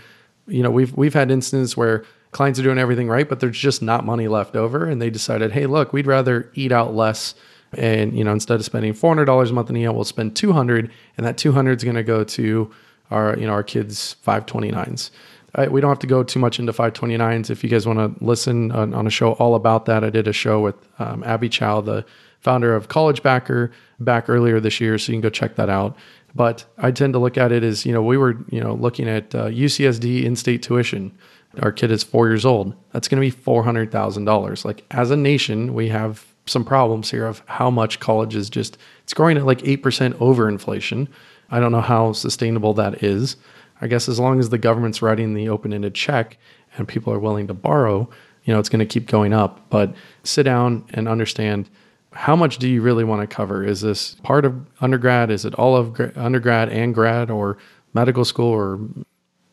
you 0.47 0.63
know, 0.63 0.71
we've 0.71 0.95
we've 0.97 1.15
had 1.15 1.31
instances 1.31 1.77
where 1.77 2.05
clients 2.31 2.61
are 2.61 2.63
doing 2.63 2.79
everything 2.79 3.09
right, 3.09 3.29
but 3.29 3.41
there's 3.41 3.59
just 3.59 3.83
not 3.83 4.05
money 4.05 4.29
left 4.29 4.57
over, 4.57 4.85
and 4.85 5.01
they 5.01 5.11
decided, 5.11 5.53
hey, 5.53 5.67
look, 5.67 5.93
we'd 5.93 6.07
rather 6.07 6.51
eat 6.55 6.71
out 6.71 6.95
less, 6.95 7.35
and 7.73 8.17
you 8.17 8.25
know, 8.25 8.33
instead 8.33 8.61
of 8.61 8.65
spending 8.65 8.93
four 8.93 9.11
hundred 9.11 9.27
dollars 9.27 9.51
a 9.51 9.55
month 9.55 9.71
in 9.71 9.87
out, 9.87 9.95
we'll 9.95 10.05
spend 10.05 10.37
two 10.37 10.53
hundred, 10.53 10.91
and 11.17 11.27
that 11.27 11.39
two 11.39 11.53
hundred 11.53 11.79
is 11.79 11.85
going 11.85 11.97
to 11.97 12.03
go 12.03 12.25
to 12.25 12.71
our 13.11 13.37
you 13.39 13.47
know 13.47 13.53
our 13.53 13.63
kids 13.63 14.15
five 14.23 14.47
twenty 14.47 14.71
nines. 14.71 15.11
We 15.71 15.81
don't 15.81 15.89
have 15.89 16.01
to 16.01 16.07
go 16.07 16.23
too 16.23 16.39
much 16.39 16.59
into 16.59 16.73
529s. 16.73 17.49
If 17.49 17.65
you 17.65 17.71
guys 17.71 17.87
want 17.87 17.99
to 17.99 18.23
listen 18.23 18.71
on, 18.73 18.93
on, 18.93 19.07
a 19.07 19.11
show 19.11 19.33
all 19.33 19.55
about 19.55 19.87
that, 19.87 20.05
I 20.05 20.11
did 20.11 20.29
a 20.29 20.33
show 20.33 20.61
with 20.61 20.75
um, 20.99 21.25
Abby 21.25 21.49
Chow, 21.49 21.81
the 21.81 22.05
founder 22.41 22.75
of 22.75 22.89
College 22.89 23.23
Backer, 23.23 23.73
back 23.99 24.29
earlier 24.29 24.61
this 24.61 24.83
year. 24.83 24.99
So 24.99 25.13
you 25.13 25.17
can 25.17 25.23
go 25.23 25.31
check 25.31 25.57
that 25.57 25.71
out. 25.71 25.97
But 26.35 26.67
I 26.77 26.91
tend 26.91 27.15
to 27.15 27.19
look 27.19 27.39
at 27.39 27.53
it 27.53 27.65
as, 27.65 27.87
you 27.87 27.93
know, 27.95 28.03
we 28.03 28.19
were, 28.19 28.37
you 28.51 28.61
know, 28.61 28.75
looking 28.75 29.09
at 29.09 29.35
uh, 29.35 29.47
UCSD 29.47 30.25
in 30.25 30.37
state 30.37 30.63
tuition. 30.63 31.17
Our 31.63 31.73
kid 31.73 31.91
is 31.91 32.03
four 32.03 32.29
years 32.29 32.45
old. 32.45 32.75
That's 32.93 33.09
going 33.09 33.23
to 33.23 33.37
be 33.37 33.43
$400,000. 33.43 34.65
Like 34.65 34.85
as 34.91 35.11
a 35.11 35.17
nation, 35.17 35.73
we 35.73 35.89
have 35.89 36.27
some 36.47 36.65
problems 36.65 37.11
here 37.11 37.27
of 37.27 37.43
how 37.47 37.71
much 37.71 38.01
college 38.01 38.35
is 38.35 38.49
just, 38.49 38.79
it's 39.03 39.15
growing 39.15 39.37
at 39.37 39.47
like 39.47 39.59
8% 39.59 40.21
over 40.21 40.49
inflation. 40.49 41.09
I 41.51 41.61
don't 41.61 41.73
know 41.73 41.81
how 41.81 42.13
sustainable 42.13 42.75
that 42.75 43.03
is. 43.03 43.37
I 43.81 43.89
guess 43.89 44.09
as 44.09 44.19
long 44.19 44.41
as 44.41 44.49
the 44.49 44.59
government's 44.59 45.03
writing 45.03 45.35
the 45.35 45.49
open 45.49 45.73
ended 45.73 45.95
check 45.95 46.39
and 46.77 46.89
people 46.89 47.13
are 47.13 47.19
willing 47.19 47.47
to 47.49 47.55
borrow, 47.55 48.09
you 48.45 48.53
know, 48.53 48.61
it's 48.61 48.69
going 48.69 48.81
to 48.81 48.87
keep 48.87 49.07
going 49.07 49.33
up. 49.33 49.69
But 49.71 49.95
sit 50.23 50.45
down 50.45 50.85
and 50.91 51.09
understand 51.09 51.69
how 52.13 52.37
much 52.37 52.59
do 52.59 52.69
you 52.69 52.81
really 52.81 53.05
want 53.05 53.29
to 53.29 53.35
cover? 53.35 53.63
Is 53.63 53.83
this 53.83 54.15
part 54.23 54.45
of 54.45 54.55
undergrad? 54.81 55.31
Is 55.31 55.45
it 55.45 55.55
all 55.55 55.77
of 55.77 56.01
undergrad 56.17 56.71
and 56.71 56.95
grad 56.95 57.31
or 57.31 57.59
medical 57.93 58.25
school? 58.25 58.51
Or 58.51 58.81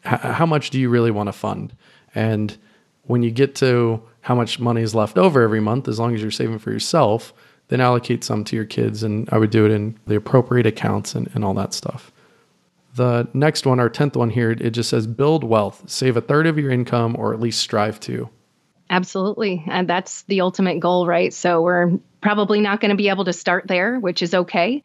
how 0.03 0.45
much 0.45 0.69
do 0.69 0.79
you 0.79 0.89
really 0.89 1.11
want 1.11 1.27
to 1.27 1.33
fund? 1.33 1.75
And 2.15 2.55
when 3.03 3.23
you 3.23 3.31
get 3.31 3.55
to 3.55 4.01
how 4.23 4.33
much 4.33 4.57
money 4.57 4.81
is 4.81 4.95
left 4.95 5.17
over 5.17 5.41
every 5.41 5.59
month, 5.59 5.87
as 5.87 5.99
long 5.99 6.15
as 6.15 6.21
you're 6.21 6.31
saving 6.31 6.57
for 6.57 6.71
yourself, 6.71 7.33
then 7.67 7.81
allocate 7.81 8.23
some 8.23 8.45
to 8.45 8.55
your 8.55 8.65
kids. 8.65 9.03
And 9.03 9.29
I 9.31 9.37
would 9.37 9.49
do 9.49 9.65
it 9.65 9.71
in 9.71 9.99
the 10.07 10.15
appropriate 10.15 10.65
accounts 10.65 11.13
and, 11.13 11.29
and 11.33 11.43
all 11.43 11.53
that 11.55 11.73
stuff. 11.73 12.11
The 12.95 13.27
next 13.33 13.65
one, 13.65 13.79
our 13.79 13.89
10th 13.89 14.15
one 14.15 14.29
here, 14.29 14.51
it 14.51 14.69
just 14.69 14.89
says 14.89 15.07
build 15.07 15.43
wealth, 15.43 15.83
save 15.87 16.15
a 16.15 16.21
third 16.21 16.47
of 16.47 16.57
your 16.57 16.71
income, 16.71 17.15
or 17.19 17.33
at 17.33 17.41
least 17.41 17.59
strive 17.59 17.99
to. 18.01 18.29
Absolutely. 18.89 19.63
And 19.67 19.89
that's 19.89 20.21
the 20.23 20.41
ultimate 20.41 20.79
goal, 20.79 21.05
right? 21.05 21.33
So 21.33 21.61
we're 21.61 21.91
probably 22.21 22.61
not 22.61 22.79
going 22.79 22.91
to 22.91 22.95
be 22.95 23.09
able 23.09 23.25
to 23.25 23.33
start 23.33 23.67
there, 23.67 23.99
which 23.99 24.21
is 24.21 24.33
okay. 24.33 24.83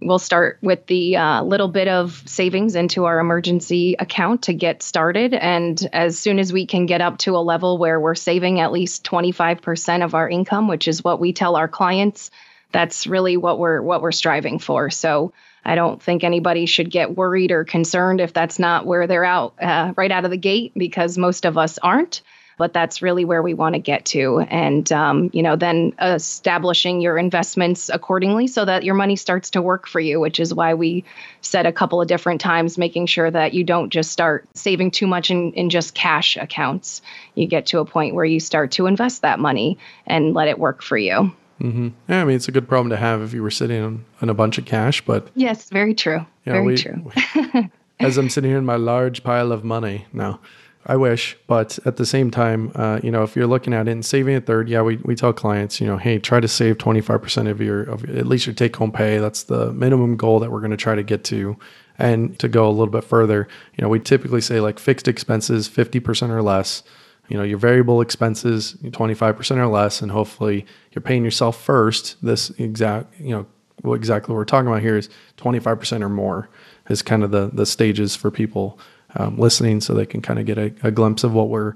We'll 0.00 0.18
start 0.18 0.58
with 0.62 0.86
the 0.86 1.16
uh, 1.16 1.42
little 1.42 1.68
bit 1.68 1.88
of 1.88 2.22
savings 2.26 2.74
into 2.74 3.04
our 3.04 3.18
emergency 3.18 3.96
account 3.98 4.42
to 4.42 4.54
get 4.54 4.82
started. 4.82 5.34
And 5.34 5.80
as 5.92 6.18
soon 6.18 6.38
as 6.38 6.52
we 6.52 6.66
can 6.66 6.86
get 6.86 7.00
up 7.00 7.18
to 7.18 7.36
a 7.36 7.38
level 7.38 7.78
where 7.78 8.00
we're 8.00 8.14
saving 8.14 8.60
at 8.60 8.72
least 8.72 9.04
25% 9.04 10.04
of 10.04 10.14
our 10.14 10.28
income, 10.28 10.68
which 10.68 10.88
is 10.88 11.04
what 11.04 11.20
we 11.20 11.32
tell 11.32 11.56
our 11.56 11.68
clients, 11.68 12.30
that's 12.72 13.06
really 13.06 13.36
what 13.36 13.58
we're 13.58 13.80
what 13.80 14.02
we're 14.02 14.12
striving 14.12 14.58
for. 14.58 14.90
So 14.90 15.32
I 15.64 15.76
don't 15.76 16.02
think 16.02 16.24
anybody 16.24 16.66
should 16.66 16.90
get 16.90 17.16
worried 17.16 17.52
or 17.52 17.64
concerned 17.64 18.20
if 18.20 18.32
that's 18.32 18.58
not 18.58 18.84
where 18.84 19.06
they're 19.06 19.24
out 19.24 19.54
uh, 19.62 19.94
right 19.96 20.10
out 20.10 20.24
of 20.24 20.30
the 20.30 20.36
gate 20.36 20.72
because 20.76 21.16
most 21.16 21.46
of 21.46 21.56
us 21.56 21.78
aren't 21.78 22.22
but 22.56 22.72
that's 22.72 23.02
really 23.02 23.24
where 23.24 23.42
we 23.42 23.54
want 23.54 23.74
to 23.74 23.78
get 23.78 24.04
to. 24.06 24.40
And, 24.40 24.90
um, 24.92 25.30
you 25.32 25.42
know, 25.42 25.56
then 25.56 25.92
establishing 26.00 27.00
your 27.00 27.18
investments 27.18 27.90
accordingly 27.92 28.46
so 28.46 28.64
that 28.64 28.84
your 28.84 28.94
money 28.94 29.16
starts 29.16 29.50
to 29.50 29.62
work 29.62 29.86
for 29.86 30.00
you, 30.00 30.20
which 30.20 30.40
is 30.40 30.54
why 30.54 30.74
we 30.74 31.04
said 31.40 31.66
a 31.66 31.72
couple 31.72 32.00
of 32.00 32.08
different 32.08 32.40
times, 32.40 32.78
making 32.78 33.06
sure 33.06 33.30
that 33.30 33.54
you 33.54 33.64
don't 33.64 33.90
just 33.90 34.10
start 34.10 34.46
saving 34.54 34.90
too 34.90 35.06
much 35.06 35.30
in, 35.30 35.52
in 35.52 35.70
just 35.70 35.94
cash 35.94 36.36
accounts. 36.36 37.02
You 37.34 37.46
get 37.46 37.66
to 37.66 37.80
a 37.80 37.84
point 37.84 38.14
where 38.14 38.24
you 38.24 38.40
start 38.40 38.72
to 38.72 38.86
invest 38.86 39.22
that 39.22 39.38
money 39.38 39.78
and 40.06 40.34
let 40.34 40.48
it 40.48 40.58
work 40.58 40.82
for 40.82 40.96
you. 40.96 41.32
Mm-hmm. 41.60 41.88
Yeah, 42.08 42.22
I 42.22 42.24
mean, 42.24 42.36
it's 42.36 42.48
a 42.48 42.52
good 42.52 42.68
problem 42.68 42.90
to 42.90 42.96
have 42.96 43.22
if 43.22 43.32
you 43.32 43.42
were 43.42 43.50
sitting 43.50 43.82
on, 43.82 44.04
on 44.20 44.28
a 44.28 44.34
bunch 44.34 44.58
of 44.58 44.64
cash, 44.64 45.04
but. 45.04 45.28
Yes, 45.34 45.70
very 45.70 45.94
true. 45.94 46.26
Yeah, 46.44 46.52
very 46.52 46.66
we, 46.66 46.76
true. 46.76 47.12
as 48.00 48.18
I'm 48.18 48.28
sitting 48.28 48.50
here 48.50 48.58
in 48.58 48.64
my 48.64 48.76
large 48.76 49.22
pile 49.22 49.52
of 49.52 49.64
money 49.64 50.06
now. 50.12 50.40
I 50.86 50.96
wish, 50.96 51.36
but 51.46 51.78
at 51.86 51.96
the 51.96 52.04
same 52.04 52.30
time, 52.30 52.70
uh, 52.74 53.00
you 53.02 53.10
know, 53.10 53.22
if 53.22 53.34
you're 53.34 53.46
looking 53.46 53.72
at 53.72 53.88
it 53.88 53.90
and 53.90 54.04
saving 54.04 54.36
a 54.36 54.40
third, 54.40 54.68
yeah, 54.68 54.82
we, 54.82 54.96
we 54.98 55.14
tell 55.14 55.32
clients, 55.32 55.80
you 55.80 55.86
know, 55.86 55.96
hey, 55.96 56.18
try 56.18 56.40
to 56.40 56.48
save 56.48 56.76
25% 56.76 57.48
of 57.48 57.60
your, 57.60 57.84
of 57.84 58.04
at 58.10 58.26
least 58.26 58.46
your 58.46 58.54
take 58.54 58.76
home 58.76 58.92
pay. 58.92 59.16
That's 59.18 59.44
the 59.44 59.72
minimum 59.72 60.16
goal 60.16 60.40
that 60.40 60.52
we're 60.52 60.60
going 60.60 60.72
to 60.72 60.76
try 60.76 60.94
to 60.94 61.02
get 61.02 61.24
to. 61.24 61.56
And 61.96 62.38
to 62.38 62.48
go 62.48 62.68
a 62.68 62.70
little 62.70 62.88
bit 62.88 63.04
further, 63.04 63.48
you 63.76 63.82
know, 63.82 63.88
we 63.88 64.00
typically 64.00 64.40
say 64.40 64.60
like 64.60 64.78
fixed 64.78 65.08
expenses, 65.08 65.68
50% 65.68 66.28
or 66.28 66.42
less, 66.42 66.82
you 67.28 67.38
know, 67.38 67.44
your 67.44 67.58
variable 67.58 68.00
expenses, 68.00 68.74
25% 68.82 69.56
or 69.56 69.68
less, 69.68 70.02
and 70.02 70.10
hopefully 70.10 70.66
you're 70.92 71.02
paying 71.02 71.24
yourself 71.24 71.62
first. 71.62 72.16
This 72.22 72.50
exact, 72.50 73.18
you 73.18 73.30
know, 73.30 73.46
what 73.82 73.94
exactly 73.94 74.34
we're 74.34 74.44
talking 74.44 74.68
about 74.68 74.82
here 74.82 74.96
is 74.96 75.08
25% 75.38 76.02
or 76.02 76.08
more 76.08 76.50
is 76.90 77.00
kind 77.00 77.22
of 77.22 77.30
the, 77.30 77.50
the 77.52 77.64
stages 77.64 78.14
for 78.16 78.30
people 78.30 78.78
um, 79.16 79.38
listening, 79.38 79.80
so 79.80 79.94
they 79.94 80.06
can 80.06 80.22
kind 80.22 80.38
of 80.38 80.46
get 80.46 80.58
a, 80.58 80.72
a, 80.82 80.90
glimpse 80.90 81.24
of 81.24 81.32
what 81.32 81.48
we're 81.48 81.74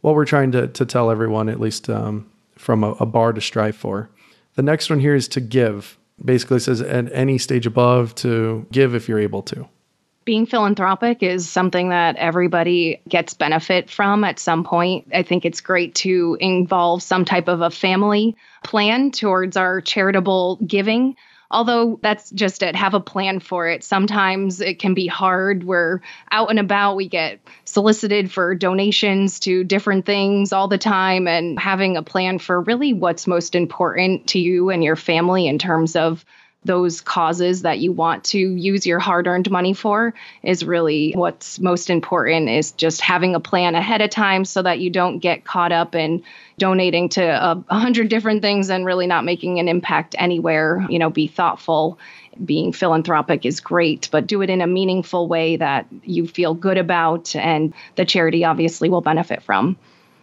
what 0.00 0.14
we're 0.14 0.24
trying 0.24 0.52
to 0.52 0.68
to 0.68 0.86
tell 0.86 1.10
everyone, 1.10 1.48
at 1.48 1.60
least 1.60 1.88
um, 1.90 2.30
from 2.56 2.84
a, 2.84 2.92
a 2.92 3.06
bar 3.06 3.32
to 3.32 3.40
strive 3.40 3.76
for. 3.76 4.10
The 4.54 4.62
next 4.62 4.90
one 4.90 5.00
here 5.00 5.14
is 5.14 5.28
to 5.28 5.40
give. 5.40 5.98
Basically, 6.24 6.58
says 6.60 6.80
at 6.80 7.12
any 7.12 7.36
stage 7.36 7.66
above 7.66 8.14
to 8.16 8.66
give 8.72 8.94
if 8.94 9.08
you're 9.08 9.18
able 9.18 9.42
to 9.42 9.68
being 10.26 10.44
philanthropic 10.44 11.22
is 11.22 11.48
something 11.48 11.88
that 11.90 12.16
everybody 12.16 13.00
gets 13.08 13.32
benefit 13.32 13.88
from 13.88 14.24
at 14.24 14.40
some 14.40 14.64
point. 14.64 15.06
I 15.14 15.22
think 15.22 15.44
it's 15.44 15.60
great 15.60 15.94
to 15.96 16.36
involve 16.40 17.02
some 17.02 17.24
type 17.24 17.48
of 17.48 17.60
a 17.60 17.70
family 17.70 18.36
plan 18.64 19.12
towards 19.12 19.56
our 19.56 19.80
charitable 19.80 20.56
giving. 20.66 21.14
Although 21.50 21.98
that's 22.02 22.30
just 22.30 22.62
it, 22.62 22.74
have 22.74 22.94
a 22.94 23.00
plan 23.00 23.40
for 23.40 23.68
it. 23.68 23.84
Sometimes 23.84 24.60
it 24.60 24.78
can 24.78 24.94
be 24.94 25.06
hard. 25.06 25.64
We're 25.64 26.00
out 26.30 26.50
and 26.50 26.58
about, 26.58 26.96
we 26.96 27.08
get 27.08 27.40
solicited 27.64 28.30
for 28.30 28.54
donations 28.54 29.40
to 29.40 29.64
different 29.64 30.06
things 30.06 30.52
all 30.52 30.68
the 30.68 30.78
time, 30.78 31.28
and 31.28 31.58
having 31.58 31.96
a 31.96 32.02
plan 32.02 32.38
for 32.38 32.60
really 32.60 32.92
what's 32.92 33.26
most 33.26 33.54
important 33.54 34.28
to 34.28 34.38
you 34.38 34.70
and 34.70 34.82
your 34.82 34.96
family 34.96 35.46
in 35.46 35.58
terms 35.58 35.96
of 35.96 36.24
those 36.66 37.00
causes 37.00 37.62
that 37.62 37.78
you 37.78 37.92
want 37.92 38.24
to 38.24 38.38
use 38.38 38.86
your 38.86 38.98
hard 38.98 39.26
earned 39.26 39.50
money 39.50 39.72
for 39.72 40.12
is 40.42 40.64
really 40.64 41.12
what's 41.14 41.60
most 41.60 41.88
important 41.90 42.48
is 42.48 42.72
just 42.72 43.00
having 43.00 43.34
a 43.34 43.40
plan 43.40 43.74
ahead 43.74 44.02
of 44.02 44.10
time 44.10 44.44
so 44.44 44.62
that 44.62 44.80
you 44.80 44.90
don't 44.90 45.20
get 45.20 45.44
caught 45.44 45.72
up 45.72 45.94
in 45.94 46.22
donating 46.58 47.08
to 47.10 47.22
a, 47.22 47.64
a 47.68 47.78
hundred 47.78 48.08
different 48.08 48.42
things 48.42 48.70
and 48.70 48.84
really 48.84 49.06
not 49.06 49.24
making 49.24 49.58
an 49.58 49.68
impact 49.68 50.14
anywhere 50.18 50.84
you 50.88 50.98
know 50.98 51.10
be 51.10 51.26
thoughtful 51.26 51.98
being 52.44 52.72
philanthropic 52.72 53.44
is 53.46 53.60
great 53.60 54.08
but 54.10 54.26
do 54.26 54.42
it 54.42 54.50
in 54.50 54.60
a 54.60 54.66
meaningful 54.66 55.28
way 55.28 55.56
that 55.56 55.86
you 56.04 56.26
feel 56.26 56.54
good 56.54 56.78
about 56.78 57.34
and 57.36 57.72
the 57.96 58.04
charity 58.04 58.44
obviously 58.44 58.88
will 58.88 59.00
benefit 59.00 59.42
from 59.42 59.76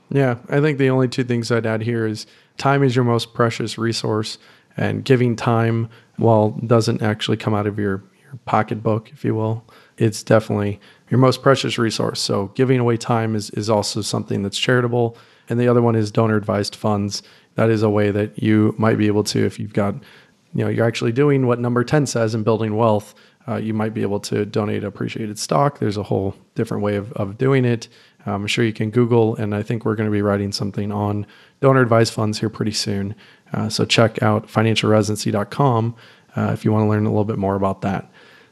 yeah 0.10 0.38
i 0.50 0.60
think 0.60 0.78
the 0.78 0.90
only 0.90 1.08
two 1.08 1.24
things 1.24 1.52
i'd 1.52 1.66
add 1.66 1.82
here 1.82 2.06
is 2.06 2.26
time 2.58 2.84
is 2.84 2.96
your 2.96 3.06
most 3.06 3.34
precious 3.34 3.78
resource 3.78 4.38
and 4.78 5.04
giving 5.06 5.36
time 5.36 5.90
while 6.18 6.52
doesn't 6.66 7.02
actually 7.02 7.38
come 7.38 7.54
out 7.54 7.68
of 7.68 7.80
your, 7.80 8.04
your 8.24 8.40
pocketbook, 8.46 9.12
if 9.12 9.24
you 9.24 9.36
will, 9.36 9.64
it's 9.98 10.24
definitely 10.24 10.80
your 11.10 11.20
most 11.20 11.42
precious 11.42 11.78
resource. 11.78 12.20
So 12.20 12.48
giving 12.56 12.80
away 12.80 12.98
time 12.98 13.36
is, 13.36 13.50
is 13.52 13.70
also 13.70 14.02
something 14.02 14.44
that's 14.44 14.58
charitable. 14.58 15.18
And 15.50 15.60
the 15.60 15.68
other 15.68 15.82
one 15.82 15.96
is 15.96 16.12
donor 16.12 16.36
advised 16.36 16.76
funds. 16.76 17.24
That 17.56 17.70
is 17.70 17.84
a 17.84 17.90
way 17.90 18.12
that 18.12 18.42
you 18.42 18.74
might 18.78 18.98
be 18.98 19.08
able 19.08 19.24
to, 19.26 19.46
if 19.46 19.60
you've 19.60 19.74
got, 19.74 19.96
you 20.54 20.64
know, 20.64 20.70
you're 20.70 20.86
actually 20.86 21.12
doing 21.12 21.48
what 21.48 21.60
number 21.60 21.84
10 21.84 22.06
says 22.06 22.34
in 22.34 22.44
building 22.44 22.76
wealth, 22.76 23.14
uh, 23.48 23.56
you 23.56 23.74
might 23.74 23.94
be 23.94 24.02
able 24.02 24.20
to 24.22 24.46
donate 24.46 24.84
appreciated 24.84 25.38
stock. 25.38 25.80
There's 25.80 25.98
a 25.98 26.04
whole 26.04 26.36
different 26.56 26.84
way 26.84 26.96
of, 26.96 27.12
of 27.14 27.38
doing 27.38 27.66
it. 27.66 27.90
Um, 28.26 28.44
I'm 28.44 28.48
sure 28.48 28.64
you 28.64 28.74
can 28.74 28.90
Google, 28.90 29.36
and 29.36 29.54
I 29.54 29.64
think 29.64 29.84
we're 29.84 29.96
going 29.96 30.08
to 30.08 30.12
be 30.12 30.22
writing 30.22 30.52
something 30.52 30.92
on 30.92 31.26
donor 31.60 31.82
advised 31.82 32.14
funds 32.14 32.40
here 32.40 32.50
pretty 32.50 32.72
soon. 32.72 33.16
Uh, 33.52 33.70
so 33.70 33.86
check 33.86 34.24
out 34.24 34.48
financialresidency.com 34.48 35.96
uh, 36.36 36.52
if 36.54 36.64
you 36.64 36.72
want 36.72 36.86
to 36.86 36.90
learn 36.90 37.06
a 37.06 37.10
little 37.10 37.26
bit 37.26 37.38
more 37.38 37.56
about 37.56 37.82
that. 37.82 38.10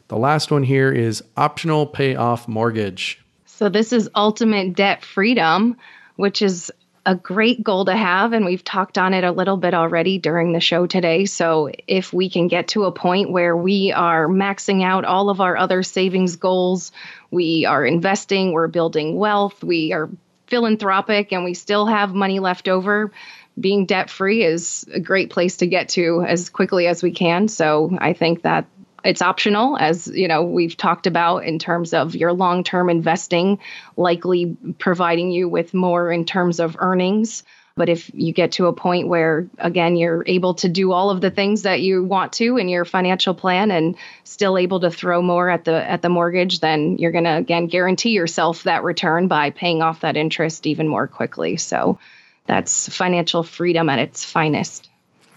The 0.08 0.18
last 0.18 0.50
one 0.50 0.62
here 0.62 0.92
is 0.92 1.24
optional 1.36 1.86
payoff 1.86 2.46
mortgage. 2.46 3.18
So 3.46 3.68
this 3.68 3.92
is 3.92 4.10
ultimate 4.14 4.74
debt 4.74 5.04
freedom, 5.04 5.76
which 6.16 6.42
is 6.42 6.70
a 7.04 7.14
great 7.14 7.62
goal 7.62 7.84
to 7.86 7.96
have. 7.96 8.32
And 8.32 8.44
we've 8.44 8.62
talked 8.62 8.96
on 8.96 9.14
it 9.14 9.24
a 9.24 9.32
little 9.32 9.56
bit 9.56 9.74
already 9.74 10.18
during 10.18 10.52
the 10.52 10.60
show 10.60 10.86
today. 10.86 11.24
So, 11.24 11.70
if 11.86 12.12
we 12.12 12.30
can 12.30 12.48
get 12.48 12.68
to 12.68 12.84
a 12.84 12.92
point 12.92 13.30
where 13.30 13.56
we 13.56 13.92
are 13.92 14.28
maxing 14.28 14.84
out 14.84 15.04
all 15.04 15.30
of 15.30 15.40
our 15.40 15.56
other 15.56 15.82
savings 15.82 16.36
goals, 16.36 16.92
we 17.30 17.64
are 17.64 17.84
investing, 17.84 18.52
we're 18.52 18.68
building 18.68 19.16
wealth, 19.16 19.62
we 19.64 19.92
are 19.92 20.08
philanthropic, 20.46 21.32
and 21.32 21.44
we 21.44 21.54
still 21.54 21.86
have 21.86 22.14
money 22.14 22.38
left 22.38 22.68
over, 22.68 23.10
being 23.58 23.86
debt 23.86 24.10
free 24.10 24.44
is 24.44 24.86
a 24.92 25.00
great 25.00 25.30
place 25.30 25.58
to 25.58 25.66
get 25.66 25.90
to 25.90 26.22
as 26.26 26.50
quickly 26.50 26.86
as 26.86 27.02
we 27.02 27.10
can. 27.10 27.48
So 27.48 27.96
I 28.00 28.12
think 28.12 28.42
that 28.42 28.66
it's 29.04 29.22
optional 29.22 29.76
as 29.78 30.06
you 30.08 30.28
know 30.28 30.42
we've 30.42 30.76
talked 30.76 31.06
about 31.06 31.38
in 31.38 31.58
terms 31.58 31.92
of 31.92 32.14
your 32.14 32.32
long-term 32.32 32.88
investing 32.90 33.58
likely 33.96 34.56
providing 34.78 35.30
you 35.30 35.48
with 35.48 35.74
more 35.74 36.10
in 36.10 36.24
terms 36.24 36.60
of 36.60 36.76
earnings 36.78 37.42
but 37.74 37.88
if 37.88 38.10
you 38.12 38.34
get 38.34 38.52
to 38.52 38.66
a 38.66 38.72
point 38.72 39.08
where 39.08 39.48
again 39.58 39.96
you're 39.96 40.22
able 40.26 40.54
to 40.54 40.68
do 40.68 40.92
all 40.92 41.10
of 41.10 41.20
the 41.20 41.30
things 41.30 41.62
that 41.62 41.80
you 41.80 42.04
want 42.04 42.32
to 42.34 42.58
in 42.58 42.68
your 42.68 42.84
financial 42.84 43.34
plan 43.34 43.70
and 43.70 43.96
still 44.24 44.58
able 44.58 44.80
to 44.80 44.90
throw 44.90 45.22
more 45.22 45.48
at 45.48 45.64
the 45.64 45.90
at 45.90 46.02
the 46.02 46.08
mortgage 46.08 46.60
then 46.60 46.98
you're 46.98 47.12
going 47.12 47.24
to 47.24 47.36
again 47.36 47.66
guarantee 47.66 48.10
yourself 48.10 48.64
that 48.64 48.84
return 48.84 49.28
by 49.28 49.50
paying 49.50 49.82
off 49.82 50.00
that 50.00 50.16
interest 50.16 50.66
even 50.66 50.86
more 50.86 51.06
quickly 51.06 51.56
so 51.56 51.98
that's 52.46 52.88
financial 52.88 53.42
freedom 53.42 53.88
at 53.88 53.98
its 53.98 54.24
finest. 54.24 54.88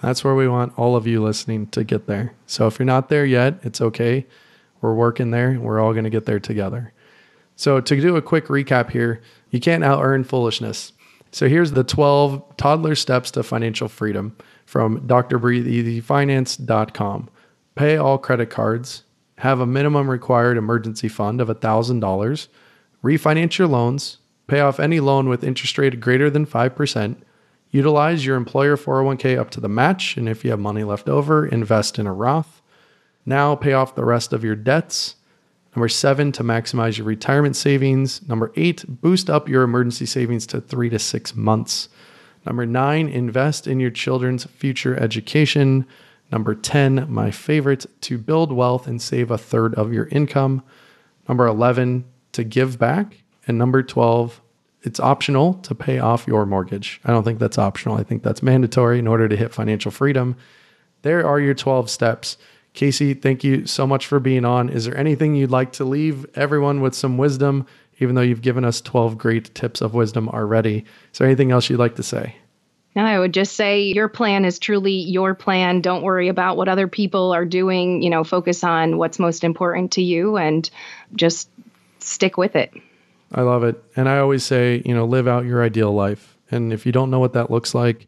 That's 0.05 0.23
where 0.23 0.35
we 0.35 0.47
want 0.47 0.77
all 0.77 0.95
of 0.95 1.07
you 1.07 1.23
listening 1.23 1.65
to 1.67 1.83
get 1.83 2.05
there. 2.05 2.35
So 2.45 2.67
if 2.67 2.77
you're 2.77 2.85
not 2.85 3.09
there 3.09 3.25
yet, 3.25 3.55
it's 3.63 3.81
okay. 3.81 4.27
We're 4.79 4.93
working 4.93 5.31
there. 5.31 5.59
We're 5.59 5.79
all 5.79 5.93
going 5.93 6.03
to 6.03 6.11
get 6.11 6.25
there 6.25 6.39
together. 6.39 6.93
So 7.55 7.81
to 7.81 8.01
do 8.01 8.15
a 8.15 8.21
quick 8.21 8.45
recap 8.45 8.91
here, 8.91 9.23
you 9.49 9.59
can't 9.59 9.83
out 9.83 10.03
earn 10.03 10.23
foolishness. 10.23 10.93
So 11.31 11.49
here's 11.49 11.71
the 11.71 11.83
12 11.83 12.57
toddler 12.57 12.93
steps 12.93 13.31
to 13.31 13.41
financial 13.41 13.87
freedom 13.87 14.37
from 14.65 15.01
drbreatheeasyfinance.com. 15.07 17.29
Pay 17.73 17.97
all 17.97 18.19
credit 18.19 18.51
cards, 18.51 19.03
have 19.39 19.59
a 19.59 19.65
minimum 19.65 20.07
required 20.09 20.57
emergency 20.57 21.07
fund 21.07 21.41
of 21.41 21.47
$1,000, 21.47 22.47
refinance 23.03 23.57
your 23.57 23.67
loans, 23.67 24.19
Pay 24.47 24.59
off 24.59 24.79
any 24.79 24.99
loan 24.99 25.27
with 25.27 25.43
interest 25.43 25.77
rate 25.77 25.99
greater 25.99 26.29
than 26.29 26.45
5%. 26.45 27.15
Utilize 27.75 28.25
your 28.25 28.37
employer 28.37 28.77
401k 28.77 29.37
up 29.37 29.49
to 29.49 29.59
the 29.59 29.67
match, 29.67 30.15
and 30.15 30.29
if 30.29 30.45
you 30.45 30.51
have 30.51 30.61
money 30.61 30.85
left 30.85 31.09
over, 31.09 31.45
invest 31.45 31.99
in 31.99 32.07
a 32.07 32.13
Roth. 32.13 32.61
Now 33.25 33.53
pay 33.53 33.73
off 33.73 33.95
the 33.95 34.05
rest 34.05 34.31
of 34.31 34.45
your 34.45 34.55
debts. 34.55 35.17
Number 35.75 35.89
seven, 35.89 36.31
to 36.31 36.41
maximize 36.41 36.97
your 36.97 37.05
retirement 37.05 37.57
savings. 37.57 38.25
Number 38.29 38.53
eight, 38.55 38.85
boost 38.87 39.29
up 39.29 39.49
your 39.49 39.63
emergency 39.63 40.05
savings 40.05 40.47
to 40.47 40.61
three 40.61 40.89
to 40.89 40.97
six 40.97 41.35
months. 41.35 41.89
Number 42.45 42.65
nine, 42.65 43.09
invest 43.09 43.67
in 43.67 43.81
your 43.81 43.91
children's 43.91 44.45
future 44.45 44.95
education. 44.97 45.85
Number 46.31 46.55
10, 46.55 47.11
my 47.11 47.29
favorite, 47.29 47.87
to 48.03 48.17
build 48.17 48.53
wealth 48.53 48.87
and 48.87 49.01
save 49.01 49.31
a 49.31 49.37
third 49.37 49.75
of 49.75 49.91
your 49.91 50.07
income. 50.13 50.63
Number 51.27 51.45
11, 51.45 52.05
to 52.31 52.45
give 52.45 52.79
back. 52.79 53.17
And 53.45 53.57
number 53.57 53.83
12, 53.83 54.39
it's 54.85 54.99
optional 54.99 55.55
to 55.55 55.73
pay 55.73 55.99
off 55.99 56.27
your 56.27 56.45
mortgage. 56.45 57.01
I 57.03 57.11
don't 57.11 57.23
think 57.23 57.39
that's 57.39 57.57
optional. 57.57 57.97
I 57.97 58.03
think 58.03 58.23
that's 58.23 58.43
mandatory 58.43 58.99
in 58.99 59.07
order 59.07 59.27
to 59.27 59.35
hit 59.35 59.53
financial 59.53 59.91
freedom. 59.91 60.35
There 61.01 61.25
are 61.25 61.39
your 61.39 61.53
12 61.55 61.89
steps. 61.89 62.37
Kayse, 62.75 63.21
thank 63.21 63.43
you 63.43 63.65
so 63.65 63.87
much 63.87 64.05
for 64.05 64.19
being 64.19 64.45
on. 64.45 64.69
Is 64.69 64.85
there 64.85 64.97
anything 64.97 65.35
you'd 65.35 65.51
like 65.51 65.71
to 65.73 65.85
leave 65.85 66.25
everyone 66.35 66.81
with 66.81 66.93
some 66.93 67.17
wisdom, 67.17 67.65
even 67.99 68.15
though 68.15 68.21
you've 68.21 68.41
given 68.41 68.65
us 68.65 68.81
12 68.81 69.17
great 69.17 69.53
tips 69.55 69.81
of 69.81 69.93
wisdom 69.93 70.29
already? 70.29 70.85
Is 71.11 71.19
there 71.19 71.27
anything 71.27 71.51
else 71.51 71.69
you'd 71.69 71.79
like 71.79 71.95
to 71.95 72.03
say? 72.03 72.35
No, 72.95 73.03
I 73.03 73.19
would 73.19 73.33
just 73.33 73.55
say 73.55 73.83
your 73.83 74.07
plan 74.07 74.45
is 74.45 74.59
truly 74.59 74.93
your 74.93 75.35
plan. 75.35 75.81
Don't 75.81 76.03
worry 76.03 76.29
about 76.29 76.57
what 76.57 76.69
other 76.69 76.87
people 76.87 77.33
are 77.33 77.45
doing. 77.45 78.01
You 78.01 78.09
know, 78.09 78.23
focus 78.23 78.63
on 78.63 78.97
what's 78.97 79.19
most 79.19 79.43
important 79.43 79.93
to 79.93 80.01
you 80.01 80.37
and 80.37 80.69
just 81.13 81.49
stick 81.99 82.37
with 82.37 82.55
it. 82.55 82.73
I 83.35 83.41
love 83.41 83.65
it. 83.65 83.83
And 83.97 84.07
I 84.07 84.17
always 84.17 84.43
say, 84.43 84.81
you 84.85 84.95
know, 84.95 85.05
live 85.05 85.27
out 85.27 85.45
your 85.45 85.61
ideal 85.61 85.93
life. 85.93 86.37
And 86.49 86.71
if 86.71 86.85
you 86.85 86.93
don't 86.93 87.11
know 87.11 87.19
what 87.19 87.33
that 87.33 87.51
looks 87.51 87.75
like, 87.75 88.07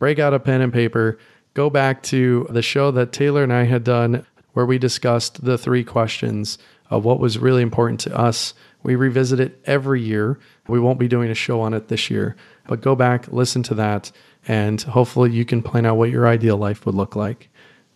break 0.00 0.18
out 0.18 0.34
a 0.34 0.40
pen 0.40 0.60
and 0.60 0.72
paper, 0.72 1.18
go 1.54 1.70
back 1.70 2.02
to 2.04 2.48
the 2.50 2.60
show 2.60 2.90
that 2.90 3.12
Taylor 3.12 3.44
and 3.44 3.52
I 3.52 3.62
had 3.62 3.84
done 3.84 4.26
where 4.52 4.66
we 4.66 4.76
discussed 4.76 5.44
the 5.44 5.56
three 5.56 5.84
questions 5.84 6.58
of 6.90 7.04
what 7.04 7.20
was 7.20 7.38
really 7.38 7.62
important 7.62 8.00
to 8.00 8.18
us. 8.18 8.52
We 8.82 8.96
revisit 8.96 9.38
it 9.38 9.60
every 9.66 10.02
year. 10.02 10.40
We 10.66 10.80
won't 10.80 10.98
be 10.98 11.06
doing 11.06 11.30
a 11.30 11.34
show 11.34 11.60
on 11.60 11.72
it 11.72 11.86
this 11.86 12.10
year, 12.10 12.34
but 12.66 12.80
go 12.80 12.96
back, 12.96 13.28
listen 13.28 13.62
to 13.64 13.74
that, 13.74 14.10
and 14.48 14.82
hopefully 14.82 15.30
you 15.30 15.44
can 15.44 15.62
plan 15.62 15.86
out 15.86 15.96
what 15.96 16.10
your 16.10 16.26
ideal 16.26 16.56
life 16.56 16.86
would 16.86 16.96
look 16.96 17.14
like. 17.14 17.50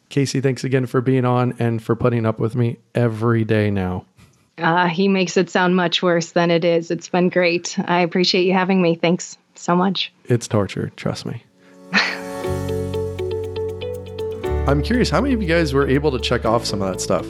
Kayse, 0.08 0.40
thanks 0.40 0.62
again 0.62 0.86
for 0.86 1.00
being 1.00 1.24
on 1.24 1.56
and 1.58 1.82
for 1.82 1.96
putting 1.96 2.24
up 2.24 2.38
with 2.38 2.54
me 2.54 2.76
every 2.94 3.44
day 3.44 3.70
now. 3.70 4.04
Uh, 4.58 4.86
he 4.86 5.08
makes 5.08 5.36
it 5.36 5.50
sound 5.50 5.74
much 5.74 6.02
worse 6.02 6.32
than 6.32 6.50
it 6.50 6.64
is. 6.64 6.90
It's 6.90 7.08
been 7.08 7.28
great. 7.28 7.76
I 7.86 8.00
appreciate 8.00 8.44
you 8.44 8.52
having 8.52 8.80
me. 8.80 8.94
Thanks 8.94 9.36
so 9.54 9.74
much. 9.74 10.12
It's 10.26 10.46
torture, 10.46 10.92
trust 10.96 11.26
me. 11.26 11.42
I'm 14.66 14.82
curious, 14.82 15.10
how 15.10 15.20
many 15.20 15.34
of 15.34 15.42
you 15.42 15.48
guys 15.48 15.74
were 15.74 15.86
able 15.86 16.10
to 16.12 16.18
check 16.18 16.46
off 16.46 16.64
some 16.64 16.80
of 16.80 16.90
that 16.90 17.00
stuff? 17.00 17.26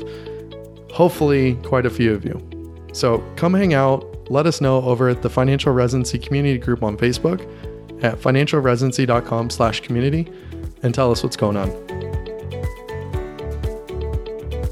Hopefully, 0.92 1.54
quite 1.64 1.84
a 1.84 1.90
few 1.90 2.14
of 2.14 2.24
you. 2.24 2.40
So 2.92 3.18
come 3.34 3.54
hang 3.54 3.74
out. 3.74 4.30
Let 4.30 4.46
us 4.46 4.60
know 4.60 4.80
over 4.82 5.08
at 5.08 5.22
the 5.22 5.30
Financial 5.30 5.72
Residency 5.72 6.18
Community 6.18 6.58
Group 6.58 6.84
on 6.84 6.96
Facebook 6.96 7.42
at 8.04 8.18
financialresidency.com 8.18 9.50
slash 9.50 9.80
community 9.80 10.30
and 10.84 10.94
tell 10.94 11.10
us 11.10 11.24
what's 11.24 11.36
going 11.36 11.56
on. 11.56 12.13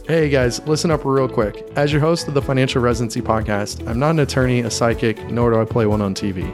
Hey 0.08 0.28
guys, 0.28 0.60
listen 0.66 0.90
up 0.90 1.04
real 1.04 1.28
quick. 1.28 1.64
As 1.76 1.92
your 1.92 2.00
host 2.00 2.26
of 2.26 2.34
the 2.34 2.42
Financial 2.42 2.82
Residency 2.82 3.22
podcast, 3.22 3.86
I'm 3.88 4.00
not 4.00 4.10
an 4.10 4.18
attorney, 4.18 4.58
a 4.58 4.70
psychic, 4.70 5.30
nor 5.30 5.52
do 5.52 5.60
I 5.60 5.64
play 5.64 5.86
one 5.86 6.02
on 6.02 6.12
TV. 6.12 6.44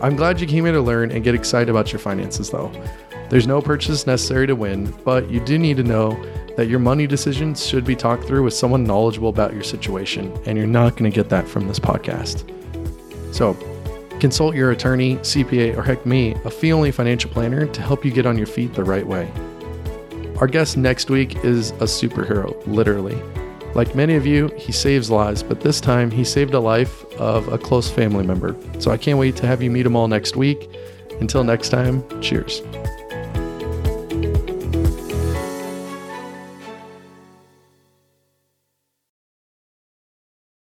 I'm 0.00 0.16
glad 0.16 0.40
you 0.40 0.46
came 0.46 0.64
here 0.64 0.72
to 0.72 0.80
learn 0.80 1.10
and 1.10 1.22
get 1.22 1.34
excited 1.34 1.68
about 1.68 1.92
your 1.92 1.98
finances, 1.98 2.48
though. 2.48 2.72
There's 3.28 3.46
no 3.46 3.60
purchase 3.60 4.06
necessary 4.06 4.46
to 4.46 4.56
win, 4.56 4.94
but 5.04 5.28
you 5.28 5.40
do 5.40 5.58
need 5.58 5.76
to 5.76 5.82
know 5.82 6.18
that 6.56 6.68
your 6.68 6.78
money 6.78 7.06
decisions 7.06 7.66
should 7.66 7.84
be 7.84 7.94
talked 7.94 8.24
through 8.24 8.44
with 8.44 8.54
someone 8.54 8.84
knowledgeable 8.84 9.28
about 9.28 9.52
your 9.52 9.62
situation, 9.62 10.34
and 10.46 10.56
you're 10.56 10.66
not 10.66 10.96
going 10.96 11.10
to 11.10 11.14
get 11.14 11.28
that 11.28 11.46
from 11.46 11.68
this 11.68 11.78
podcast. 11.78 12.50
So, 13.34 13.52
consult 14.20 14.54
your 14.54 14.70
attorney, 14.70 15.16
CPA, 15.16 15.76
or 15.76 15.82
heck 15.82 16.06
me, 16.06 16.32
a 16.46 16.50
fee 16.50 16.72
only 16.72 16.92
financial 16.92 17.28
planner 17.28 17.66
to 17.66 17.82
help 17.82 18.06
you 18.06 18.10
get 18.10 18.24
on 18.24 18.38
your 18.38 18.46
feet 18.46 18.72
the 18.72 18.84
right 18.84 19.06
way. 19.06 19.30
Our 20.38 20.46
guest 20.46 20.76
next 20.76 21.08
week 21.08 21.44
is 21.44 21.70
a 21.72 21.84
superhero, 21.84 22.54
literally. 22.66 23.16
Like 23.74 23.94
many 23.94 24.16
of 24.16 24.26
you, 24.26 24.48
he 24.56 24.70
saves 24.70 25.10
lives, 25.10 25.42
but 25.42 25.60
this 25.62 25.80
time 25.80 26.10
he 26.10 26.24
saved 26.24 26.52
a 26.52 26.60
life 26.60 27.04
of 27.14 27.48
a 27.48 27.58
close 27.58 27.90
family 27.90 28.26
member. 28.26 28.54
So 28.78 28.90
I 28.90 28.98
can't 28.98 29.18
wait 29.18 29.36
to 29.36 29.46
have 29.46 29.62
you 29.62 29.70
meet 29.70 29.86
him 29.86 29.96
all 29.96 30.08
next 30.08 30.36
week. 30.36 30.68
Until 31.20 31.42
next 31.42 31.70
time, 31.70 32.04
cheers. 32.20 32.60